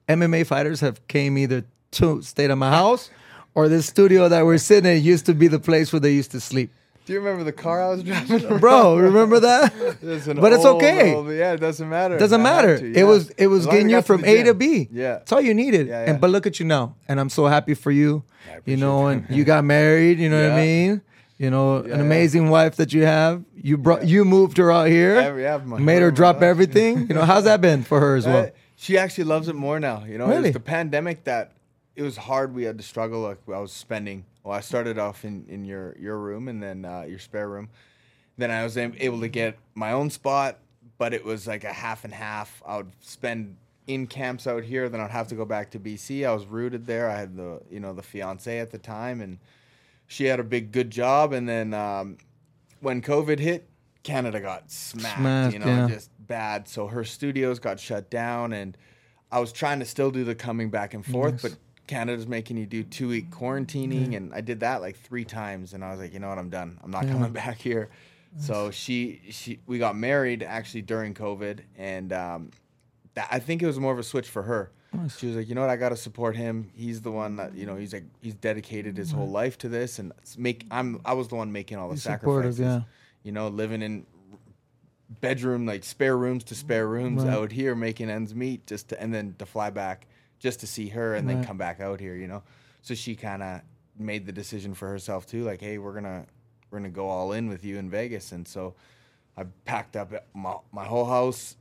MMA 0.09 0.47
fighters 0.47 0.81
have 0.81 1.05
came 1.09 1.39
either 1.39 1.65
to 1.93 2.23
stayed 2.23 2.51
at 2.53 2.59
my 2.59 2.71
house 2.71 3.11
or 3.57 3.69
this 3.69 3.87
studio 3.87 4.29
that 4.29 4.45
we're 4.45 4.59
sitting 4.59 4.91
in 4.97 5.03
used 5.03 5.27
to 5.27 5.35
be 5.35 5.49
the 5.49 5.59
place 5.61 5.93
where 5.93 6.01
they 6.01 6.13
used 6.13 6.31
to 6.33 6.41
sleep. 6.41 6.71
Do 7.07 7.13
you 7.13 7.19
remember 7.21 7.45
the 7.45 7.53
car 7.53 7.83
I 7.83 7.89
was 7.91 8.03
driving? 8.05 8.59
Bro, 8.59 8.97
remember 8.97 9.41
that? 9.41 9.75
It's 10.03 10.27
but 10.27 10.53
it's 10.55 10.65
old, 10.65 10.83
okay. 10.83 11.15
old- 11.15 11.29
yeah, 11.29 11.53
it 11.53 11.59
doesn't 11.61 11.89
matter. 11.89 12.17
Doesn't 12.19 12.43
matter. 12.43 12.79
to, 12.79 12.93
It 12.99 13.05
was 13.05 13.29
it 13.31 13.49
was 13.49 13.61
As 13.61 13.67
long 13.67 13.75
as 13.75 13.79
getting 13.79 13.91
you 13.91 14.03
from 14.03 14.25
A 14.25 14.43
to. 14.45 14.55
B. 14.55 14.89
Yeah. 14.91 15.13
That's 15.19 15.33
all 15.33 15.41
you 15.43 15.53
needed. 15.53 15.89
Yeah, 15.89 16.05
yeah. 16.05 16.11
And 16.13 16.21
but 16.21 16.31
look 16.31 16.47
at 16.47 16.59
you 16.59 16.65
now. 16.67 16.95
And 17.07 17.21
I'm 17.21 17.29
so 17.29 17.47
happy 17.47 17.75
for 17.75 17.91
you. 17.91 18.23
You 18.65 18.77
know, 18.79 19.09
and 19.09 19.27
you 19.29 19.45
got 19.45 19.65
married, 19.65 20.19
you 20.19 20.31
know 20.31 20.41
what 20.43 20.53
I 20.53 20.57
mean? 20.63 21.03
You 21.37 21.51
know, 21.51 21.79
Yeah, 21.85 21.95
an 21.95 21.99
yeah. 21.99 22.05
amazing 22.07 22.49
wife 22.49 22.77
that 22.77 22.93
you 22.95 23.03
have. 23.05 23.43
You 23.55 23.77
brought 23.77 24.03
Yeah. 24.03 24.09
you 24.09 24.25
moved 24.25 24.57
her 24.59 24.71
out 24.73 24.87
here. 24.89 25.17
Yeah, 25.39 25.59
yeah, 25.59 25.77
made 25.79 26.01
her 26.01 26.11
drop 26.11 26.41
everything. 26.43 27.07
You 27.09 27.15
know, 27.17 27.25
how's 27.25 27.45
that 27.45 27.61
been 27.61 27.83
for 27.83 28.01
her 28.01 28.15
as 28.17 28.25
well? 28.27 28.45
Uh, 28.45 28.51
she 28.77 28.97
actually 28.97 29.25
loves 29.25 29.49
it 29.49 29.55
more 29.57 29.79
now. 29.81 30.05
You 30.09 30.17
know, 30.19 30.27
Really? 30.29 30.51
the 30.53 30.61
pandemic 30.61 31.25
that 31.25 31.53
it 31.97 32.03
was 32.03 32.17
hard. 32.17 32.55
We 32.55 32.63
had 32.65 32.79
to 32.79 32.85
struggle. 32.85 33.21
Like 33.21 33.39
I 33.53 33.59
was 33.59 33.73
spending. 33.73 34.25
Well, 34.45 34.57
I 34.57 34.61
started 34.61 34.99
off 34.99 35.25
in, 35.25 35.47
in 35.49 35.65
your 35.65 35.97
your 35.99 36.19
room 36.19 36.49
and 36.49 36.63
then 36.63 36.85
uh, 36.85 37.03
your 37.03 37.19
spare 37.19 37.49
room. 37.49 37.71
Then 38.37 38.51
I 38.51 38.63
was 38.63 38.77
able 38.77 39.21
to 39.21 39.29
get 39.29 39.57
my 39.75 39.93
own 39.93 40.11
spot, 40.11 40.59
but 40.99 41.15
it 41.15 41.25
was 41.25 41.47
like 41.47 41.65
a 41.65 41.73
half 41.73 42.05
and 42.05 42.13
half. 42.13 42.63
I 42.67 42.77
would 42.77 42.93
spend 43.01 43.57
in 43.87 44.07
camps 44.07 44.47
out 44.47 44.63
here. 44.63 44.89
Then 44.89 45.01
I'd 45.01 45.11
have 45.11 45.29
to 45.29 45.35
go 45.35 45.45
back 45.45 45.71
to 45.71 45.79
BC. 45.79 46.27
I 46.27 46.35
was 46.35 46.45
rooted 46.47 46.87
there. 46.87 47.09
I 47.09 47.17
had 47.17 47.37
the 47.37 47.61
you 47.71 47.81
know 47.81 47.95
the 47.95 48.03
fiance 48.03 48.59
at 48.59 48.71
the 48.71 48.79
time, 48.79 49.23
and 49.23 49.39
she 50.07 50.27
had 50.27 50.41
a 50.41 50.45
big 50.45 50.73
good 50.73 50.91
job. 50.91 51.33
And 51.33 51.49
then 51.49 51.73
um, 51.73 52.19
when 52.81 53.01
COVID 53.01 53.39
hit, 53.39 53.67
Canada 54.03 54.41
got 54.41 54.71
smacked. 54.71 55.19
Smacked, 55.19 55.53
you 55.55 55.59
know, 55.59 55.67
yeah. 55.67 55.89
just 55.89 56.11
bad. 56.19 56.69
So 56.69 56.87
her 56.87 57.05
studios 57.05 57.59
got 57.59 57.81
shut 57.81 58.11
down, 58.11 58.53
and 58.53 58.77
I 59.33 59.41
was 59.41 59.53
trying 59.53 59.79
to 59.79 59.87
still 59.87 60.11
do 60.11 60.23
the 60.25 60.35
coming 60.35 60.71
back 60.71 60.93
and 60.93 61.05
forth, 61.05 61.41
but 61.41 61.57
Canada's 61.87 62.27
making 62.27 62.57
you 62.57 62.67
do 62.67 62.83
two 62.83 63.09
week 63.09 63.31
quarantining, 63.31 64.17
and 64.17 64.33
I 64.33 64.41
did 64.41 64.61
that 64.61 64.81
like 64.81 64.97
three 64.97 65.25
times, 65.25 65.73
and 65.75 65.85
I 65.85 65.91
was 65.91 66.01
like, 66.01 66.13
you 66.15 66.19
know 66.21 66.29
what, 66.29 66.39
I'm 66.39 66.49
done. 66.51 66.79
I'm 66.83 66.91
not 66.91 67.07
coming 67.07 67.33
back 67.45 67.59
here. 67.59 67.91
So 68.39 68.71
she 68.73 69.21
she 69.31 69.61
we 69.67 69.79
got 69.79 69.97
married 69.97 70.43
actually 70.43 70.83
during 70.83 71.15
COVID, 71.15 71.61
and 71.77 72.13
um, 72.13 72.51
that, 73.15 73.29
I 73.31 73.39
think 73.39 73.63
it 73.63 73.67
was 73.67 73.79
more 73.79 73.93
of 73.93 73.99
a 73.99 74.03
switch 74.03 74.29
for 74.29 74.43
her. 74.43 74.73
She 75.19 75.27
was 75.27 75.35
like, 75.37 75.49
you 75.49 75.55
know 75.57 75.61
what, 75.61 75.71
I 75.71 75.77
got 75.77 75.89
to 75.89 75.97
support 75.97 76.37
him. 76.37 76.71
He's 76.75 77.01
the 77.01 77.11
one 77.11 77.37
that 77.37 77.55
you 77.57 77.67
know 77.67 77.75
he's 77.77 77.93
like 77.93 78.05
he's 78.23 78.35
dedicated 78.35 78.97
his 78.97 79.11
whole 79.13 79.29
life 79.29 79.59
to 79.59 79.69
this, 79.69 79.99
and 79.99 80.13
make 80.39 80.67
I'm 80.71 81.01
I 81.05 81.13
was 81.15 81.29
the 81.29 81.35
one 81.37 81.53
making 81.53 81.79
all 81.79 81.89
the 81.89 81.97
sacrifices. 81.97 82.59
yeah. 82.61 82.81
You 83.25 83.33
know, 83.33 83.49
living 83.49 83.83
in 83.83 84.07
bedroom 85.21 85.67
like 85.67 85.85
spare 85.85 86.17
rooms 86.17 86.45
to 86.45 86.55
spare 86.55 86.87
rooms 86.89 87.25
Right. 87.25 87.33
out 87.33 87.53
here 87.53 87.75
making 87.75 88.11
ends 88.11 88.35
meet 88.35 88.67
just 88.67 88.89
to 88.89 89.01
and 89.01 89.15
then 89.15 89.35
to 89.39 89.47
fly 89.47 89.71
back 89.71 90.07
just 90.45 90.61
to 90.61 90.67
see 90.67 90.89
her 90.91 91.15
and 91.15 91.27
then 91.27 91.43
come 91.43 91.57
back 91.57 91.81
out 91.81 91.99
here 91.99 92.15
you 92.15 92.27
know 92.27 92.43
so 92.83 92.95
she 92.95 93.17
kind 93.17 93.43
of 93.43 93.63
made 93.99 94.27
the 94.27 94.33
decision 94.33 94.75
for 94.75 94.87
herself 94.89 95.27
too 95.27 95.43
like 95.43 95.59
hey 95.59 95.79
we're 95.79 95.95
gonna 95.95 96.27
we're 96.71 96.79
gonna 96.79 96.91
go 96.91 97.09
all 97.09 97.33
in 97.33 97.49
with 97.49 97.65
you 97.65 97.79
in 97.79 97.89
vegas 97.89 98.31
and 98.31 98.47
so 98.47 98.75
i 99.39 99.43
packed 99.65 99.97
up 99.97 100.13
my, 100.35 100.55
my 100.71 100.85
whole 100.85 101.07
house 101.07 101.57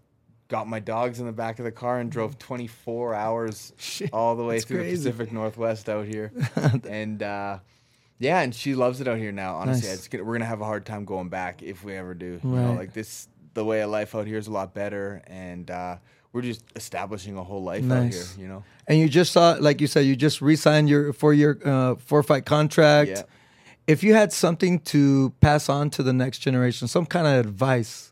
got 0.50 0.67
my 0.67 0.80
dogs 0.82 1.22
in 1.22 1.26
the 1.26 1.32
back 1.32 1.60
of 1.60 1.65
the 1.65 1.72
car 1.72 2.00
and 2.00 2.12
drove 2.12 2.38
24 2.50 3.15
hours 3.15 3.72
Shit, 3.78 4.10
all 4.12 4.36
the 4.36 4.43
way 4.43 4.60
through 4.60 4.84
the 4.84 4.91
pacific 4.91 5.32
northwest 5.32 5.88
out 5.88 6.06
here 6.06 6.34
and 6.89 7.24
uh 7.24 7.60
yeah, 8.19 8.41
and 8.41 8.54
she 8.56 8.74
loves 8.76 9.02
it 9.02 9.08
out 9.08 9.17
here 9.17 9.34
now. 9.34 9.56
Honestly, 9.56 9.89
Nice. 9.89 10.08
gonna, 10.08 10.24
we're 10.24 10.34
gonna 10.36 10.46
have 10.46 10.62
a 10.62 10.65
hard 10.65 10.86
time 10.86 11.04
going 11.04 11.28
back 11.30 11.62
if 11.62 11.84
we 11.84 11.93
ever 11.96 12.13
do. 12.13 12.39
You 12.41 12.50
know, 12.50 12.74
like 12.74 12.93
this, 12.93 13.28
the 13.54 13.65
way 13.65 13.82
of 13.82 13.89
life 13.89 14.15
out 14.15 14.28
here 14.28 14.38
is 14.38 14.48
a 14.48 14.52
lot 14.52 14.74
better, 14.74 15.22
and 15.28 15.69
uh, 15.69 15.98
we're 16.34 16.41
just 16.41 16.63
establishing 16.76 17.38
a 17.38 17.43
whole 17.43 17.63
life 17.63 17.89
out 17.89 18.12
here. 18.12 18.24
You 18.38 18.48
know, 18.48 18.63
And 18.88 19.00
you 19.00 19.08
just 19.08 19.32
saw, 19.32 19.56
like 19.60 19.80
you 19.80 19.88
said, 19.88 20.02
you 20.02 20.15
just 20.15 20.41
re-signed 20.41 20.89
your 20.89 21.13
four-year 21.13 21.60
uh, 21.63 21.96
four-fight 21.96 22.46
contract. 22.46 23.10
Yeah. 23.12 23.22
If 23.86 24.04
you 24.04 24.13
had 24.15 24.34
something 24.34 24.80
to 24.80 25.32
pass 25.41 25.69
on 25.69 25.89
to 25.91 26.04
the 26.04 26.13
next 26.13 26.39
generation, 26.39 26.88
some 26.88 27.06
kind 27.06 27.28
of 27.28 27.46
advice, 27.46 28.12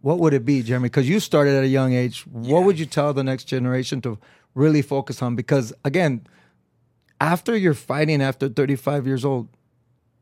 what 0.00 0.18
would 0.18 0.32
it 0.32 0.44
be, 0.44 0.62
Jeremy? 0.62 0.88
Because 0.88 1.08
you 1.08 1.20
started 1.20 1.54
at 1.56 1.64
a 1.64 1.68
young 1.68 1.92
age. 1.92 2.26
What 2.26 2.64
would 2.64 2.78
you 2.78 2.86
tell 2.86 3.12
the 3.12 3.24
next 3.24 3.44
generation 3.44 4.00
to 4.02 4.18
really 4.54 4.80
focus 4.80 5.20
on? 5.20 5.36
Because 5.36 5.72
again, 5.84 6.26
after 7.20 7.56
you're 7.56 7.74
fighting 7.74 8.22
after 8.22 8.48
35 8.48 9.06
years 9.06 9.24
old, 9.24 9.48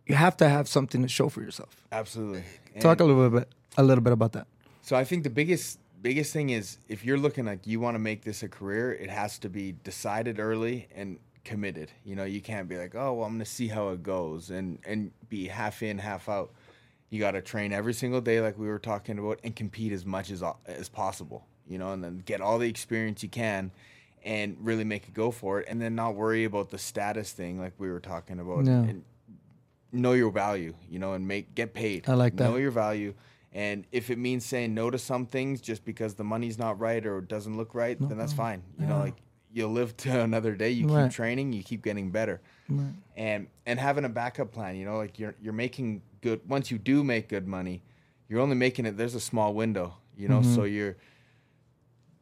you 0.07 0.15
have 0.15 0.37
to 0.39 0.49
have 0.49 0.67
something 0.67 1.03
to 1.03 1.09
show 1.09 1.29
for 1.29 1.43
yourself. 1.43 1.77
absolutely. 1.93 2.43
Talk 2.81 3.01
a 3.01 3.05
little 3.05 3.31
bit, 3.31 3.49
a 3.77 3.83
little 3.83 4.03
bit 4.03 4.13
about 4.13 4.33
that. 4.33 4.47
so 4.83 4.97
I 4.97 5.05
think 5.05 5.25
the 5.25 5.31
biggest 5.31 5.79
biggest 6.07 6.33
thing 6.33 6.51
is 6.51 6.79
if 6.89 7.05
you're 7.05 7.19
looking 7.19 7.45
like 7.45 7.67
you 7.67 7.81
want 7.81 7.97
to 7.97 7.99
make 7.99 8.23
this 8.23 8.45
a 8.45 8.49
career, 8.49 8.93
it 8.93 9.11
has 9.11 9.41
to 9.41 9.49
be 9.49 9.73
decided 9.83 10.39
early 10.39 10.87
and 10.95 11.19
committed. 11.45 11.91
You 12.05 12.15
know, 12.15 12.23
you 12.23 12.41
can't 12.41 12.69
be 12.69 12.77
like, 12.77 12.95
oh, 12.95 13.15
well, 13.15 13.27
I'm 13.27 13.35
gonna 13.35 13.45
see 13.45 13.67
how 13.67 13.89
it 13.89 14.03
goes, 14.05 14.51
and 14.51 14.79
and 14.87 15.11
be 15.29 15.49
half 15.49 15.83
in, 15.83 15.99
half 15.99 16.29
out. 16.29 16.53
You 17.11 17.19
got 17.19 17.33
to 17.33 17.43
train 17.43 17.73
every 17.73 17.93
single 17.93 18.21
day, 18.21 18.41
like 18.41 18.57
we 18.59 18.69
were 18.69 18.79
talking 18.79 19.19
about, 19.19 19.41
and 19.43 19.55
compete 19.55 19.93
as 19.93 20.07
much 20.07 20.31
as 20.31 20.45
as 20.67 20.89
possible. 20.89 21.45
You 21.69 21.79
know, 21.79 21.93
and 21.93 22.05
then 22.05 22.23
get 22.25 22.41
all 22.41 22.59
the 22.59 22.69
experience 22.69 23.25
you 23.25 23.29
can, 23.29 23.73
and 24.25 24.57
really 24.61 24.85
make 24.85 25.09
a 25.09 25.11
go 25.11 25.33
for 25.33 25.61
it, 25.61 25.67
and 25.69 25.83
then 25.83 25.97
not 25.97 26.15
worry 26.15 26.45
about 26.45 26.71
the 26.71 26.79
status 26.79 27.33
thing, 27.33 27.59
like 27.59 27.73
we 27.79 27.89
were 27.91 28.01
talking 28.01 28.39
about. 28.39 28.65
Yeah. 28.65 28.83
And 28.83 29.05
know 29.93 30.13
your 30.13 30.31
value, 30.31 30.75
you 30.89 31.01
know, 31.01 31.15
and 31.15 31.27
make 31.27 31.55
get 31.57 31.75
paid. 31.75 32.09
I 32.09 32.15
like 32.15 32.37
that. 32.37 32.51
Know 32.51 32.57
your 32.57 32.71
value. 32.71 33.15
And 33.53 33.87
if 33.91 34.11
it 34.11 34.19
means 34.19 34.45
saying 34.45 34.75
no 34.75 34.91
to 34.91 34.99
some 34.99 35.27
things 35.27 35.61
just 35.61 35.85
because 35.85 36.15
the 36.15 36.25
money's 36.25 36.59
not 36.59 36.79
right 36.79 37.05
or 37.07 37.21
doesn't 37.21 37.57
look 37.57 37.75
right, 37.75 37.99
then 37.99 38.19
that's 38.19 38.33
fine. 38.33 38.63
You 38.79 38.87
know, 38.87 38.99
like 38.99 39.15
you'll 39.53 39.73
live 39.73 39.97
to 39.99 40.21
another 40.29 40.55
day. 40.55 40.71
You 40.71 40.87
Right. 40.87 41.05
keep 41.05 41.13
training, 41.13 41.53
you 41.53 41.63
keep 41.63 41.83
getting 41.83 42.11
better. 42.11 42.41
And 43.17 43.47
and 43.65 43.79
having 43.81 44.05
a 44.05 44.11
backup 44.11 44.53
plan, 44.53 44.77
you 44.77 44.85
know, 44.85 44.99
like 44.99 45.19
you're 45.19 45.35
you're 45.41 45.55
making 45.55 46.03
good 46.21 46.41
once 46.49 46.71
you 46.71 46.79
do 46.79 47.03
make 47.03 47.29
good 47.29 47.47
money, 47.49 47.83
you're 48.29 48.41
only 48.41 48.57
making 48.57 48.85
it 48.85 48.97
there's 48.99 49.15
a 49.15 49.21
small 49.21 49.55
window, 49.55 49.95
you 50.17 50.29
know, 50.29 50.41
Mm-hmm. 50.41 50.55
so 50.55 50.65
your 50.65 50.97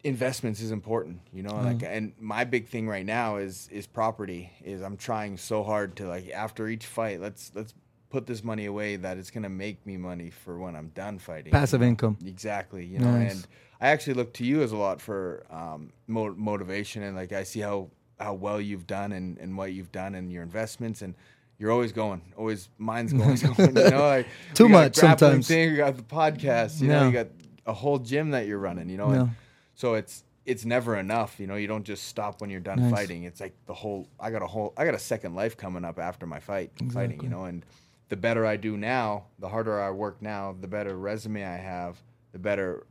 investments 0.05 0.61
is 0.61 0.71
important, 0.71 1.21
you 1.33 1.43
know, 1.43 1.57
like 1.57 1.83
and 1.83 2.13
my 2.21 2.45
big 2.45 2.69
thing 2.69 2.87
right 2.87 3.07
now 3.07 3.37
is 3.37 3.69
is 3.73 3.87
property. 3.87 4.53
Is 4.63 4.83
I'm 4.83 4.97
trying 4.97 5.37
so 5.39 5.65
hard 5.65 5.97
to 5.97 6.07
like 6.07 6.31
after 6.31 6.69
each 6.69 6.87
fight, 6.87 7.21
let's 7.21 7.51
let's 7.55 7.75
put 8.14 8.27
this 8.27 8.44
money 8.44 8.66
away 8.66 8.94
that 8.94 9.18
it's 9.18 9.33
gonna 9.33 9.48
make 9.48 9.85
me 9.85 9.96
money 9.96 10.31
for 10.31 10.57
when 10.57 10.77
I'm 10.77 10.88
done 10.94 11.18
fighting. 11.18 11.50
Passive 11.50 11.83
income. 11.83 12.16
Exactly, 12.24 12.85
you 12.87 13.00
know, 13.00 13.11
Nice. 13.11 13.33
and 13.33 13.46
I 13.81 13.88
actually 13.88 14.14
look 14.14 14.33
to 14.35 14.44
you 14.44 14.62
as 14.62 14.70
a 14.70 14.77
lot 14.77 15.00
for 15.00 15.44
um, 15.50 15.92
mo- 16.07 16.35
motivation, 16.37 17.03
and 17.03 17.16
like 17.16 17.33
I 17.33 17.42
see 17.42 17.59
how 17.59 17.90
how 18.20 18.35
well 18.35 18.61
you've 18.61 18.87
done 18.87 19.11
and, 19.11 19.37
and 19.38 19.59
what 19.59 19.72
you've 19.72 19.90
done 19.90 20.14
and 20.14 20.31
your 20.31 20.44
investments, 20.44 21.03
and 21.03 21.16
you're 21.59 21.72
always 21.72 21.90
going, 21.92 22.22
always 22.37 22.68
mine's 22.79 23.12
going, 23.20 23.35
going 23.37 23.77
you 23.85 23.90
know, 23.90 24.07
like 24.09 24.29
Too 24.55 24.64
you 24.64 24.68
much 24.70 24.94
sometimes. 24.94 25.48
Thing, 25.48 25.70
you 25.70 25.77
got 25.79 25.96
the 25.96 26.05
podcast, 26.05 26.81
you 26.81 26.87
know, 26.88 27.07
you 27.07 27.12
got 27.12 27.27
a 27.66 27.72
whole 27.72 27.98
gym 27.98 28.31
that 28.31 28.46
you're 28.46 28.59
running, 28.61 28.88
you 28.88 28.96
know, 28.96 29.11
and 29.11 29.31
so 29.74 29.94
it's 29.94 30.22
it's 30.46 30.64
never 30.64 30.96
enough, 30.96 31.40
you 31.40 31.48
know. 31.48 31.57
You 31.57 31.66
don't 31.66 31.85
just 31.85 32.05
stop 32.05 32.40
when 32.40 32.48
you're 32.50 32.61
done 32.61 32.79
Nice. 32.79 32.92
fighting. 32.92 33.24
It's 33.24 33.40
like 33.40 33.55
the 33.66 33.74
whole. 33.74 34.07
I 34.20 34.31
got 34.31 34.42
a 34.42 34.46
whole. 34.46 34.72
I 34.77 34.85
got 34.85 34.94
a 34.94 34.98
second 35.00 35.35
life 35.35 35.57
coming 35.57 35.85
up 35.85 35.98
after 35.98 36.27
my 36.27 36.38
fight, 36.38 36.70
fighting, 36.92 37.20
you 37.22 37.29
know, 37.29 37.44
and 37.46 37.64
the 38.09 38.17
better 38.17 38.47
I 38.47 38.57
do 38.57 38.77
now, 38.77 39.27
the 39.38 39.49
harder 39.49 39.81
I 39.81 39.90
work 39.90 40.21
now, 40.21 40.55
the 40.61 40.69
better 40.69 40.97
resume 40.97 41.45
I 41.45 41.57
have, 41.57 42.03
the 42.33 42.38
better 42.38 42.87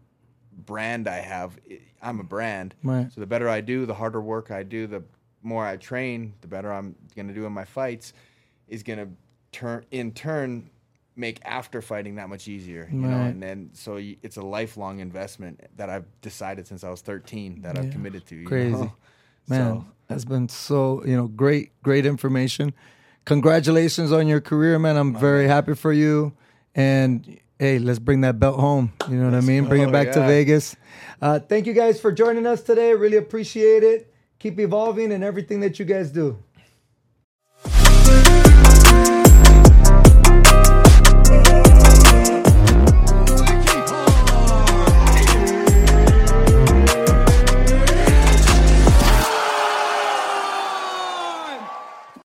brand 0.65 1.07
I 1.07 1.19
have. 1.19 1.57
I'm 2.01 2.19
a 2.19 2.23
brand. 2.23 2.75
Right. 2.83 3.11
So 3.11 3.21
the 3.21 3.27
better 3.27 3.47
I 3.47 3.61
do, 3.61 3.85
the 3.85 3.93
harder 3.93 4.21
work 4.21 4.51
I 4.51 4.63
do, 4.63 4.87
the 4.87 5.03
more 5.41 5.65
I 5.65 5.77
train, 5.77 6.33
the 6.41 6.47
better 6.47 6.71
I'm 6.71 6.95
going 7.15 7.27
to 7.27 7.33
do 7.33 7.45
in 7.45 7.53
my 7.53 7.65
fights 7.65 8.13
is 8.67 8.83
going 8.83 8.99
to 8.99 9.09
turn 9.51 9.85
in 9.91 10.11
turn 10.11 10.69
make 11.15 11.39
after 11.45 11.81
fighting 11.81 12.15
that 12.15 12.29
much 12.29 12.47
easier, 12.47 12.89
you 12.91 12.97
know. 12.97 13.21
And 13.21 13.41
then 13.41 13.69
so 13.73 13.97
you, 13.97 14.17
it's 14.23 14.37
a 14.37 14.41
lifelong 14.41 14.99
investment 14.99 15.61
that 15.77 15.89
I've 15.89 16.05
decided 16.21 16.67
since 16.67 16.83
I 16.83 16.89
was 16.89 17.01
13 17.01 17.61
that 17.61 17.77
I've 17.77 17.91
committed 17.91 18.25
to. 18.27 18.43
Crazy. 18.45 18.71
know? 18.71 18.93
Man, 19.47 19.59
So, 19.59 19.85
that's 20.07 20.25
been 20.25 20.49
so 20.49 21.03
you 21.05 21.15
know 21.15 21.27
great, 21.27 21.71
great 21.83 22.05
information. 22.05 22.73
Congratulations 23.25 24.11
on 24.11 24.27
your 24.27 24.41
career, 24.41 24.77
man. 24.79 24.97
I'm 24.97 25.15
very 25.15 25.47
happy 25.47 25.75
for 25.75 25.93
you. 25.93 26.33
And 26.75 27.39
hey, 27.59 27.79
let's 27.79 27.99
bring 27.99 28.21
that 28.21 28.39
belt 28.39 28.59
home. 28.59 28.91
You 29.09 29.15
know 29.17 29.25
what 29.25 29.35
I 29.35 29.41
mean? 29.41 29.65
Bring 29.65 29.83
it 29.83 29.87
go, 29.87 29.91
back 29.91 30.11
to. 30.13 30.21
Vegas. 30.21 30.75
Uh, 31.21 31.39
thank 31.39 31.65
you 31.65 31.73
guys 31.73 32.01
for 32.01 32.11
joining 32.11 32.45
us 32.45 32.61
today. 32.61 32.93
Really 32.93 33.17
appreciate 33.17 33.83
it. 33.83 34.13
Keep 34.39 34.59
evolving 34.59 35.13
and 35.13 35.23
everything 35.23 35.61
that 35.61 35.79
you 35.79 35.85
guys 35.85 36.11
do. 36.11 36.37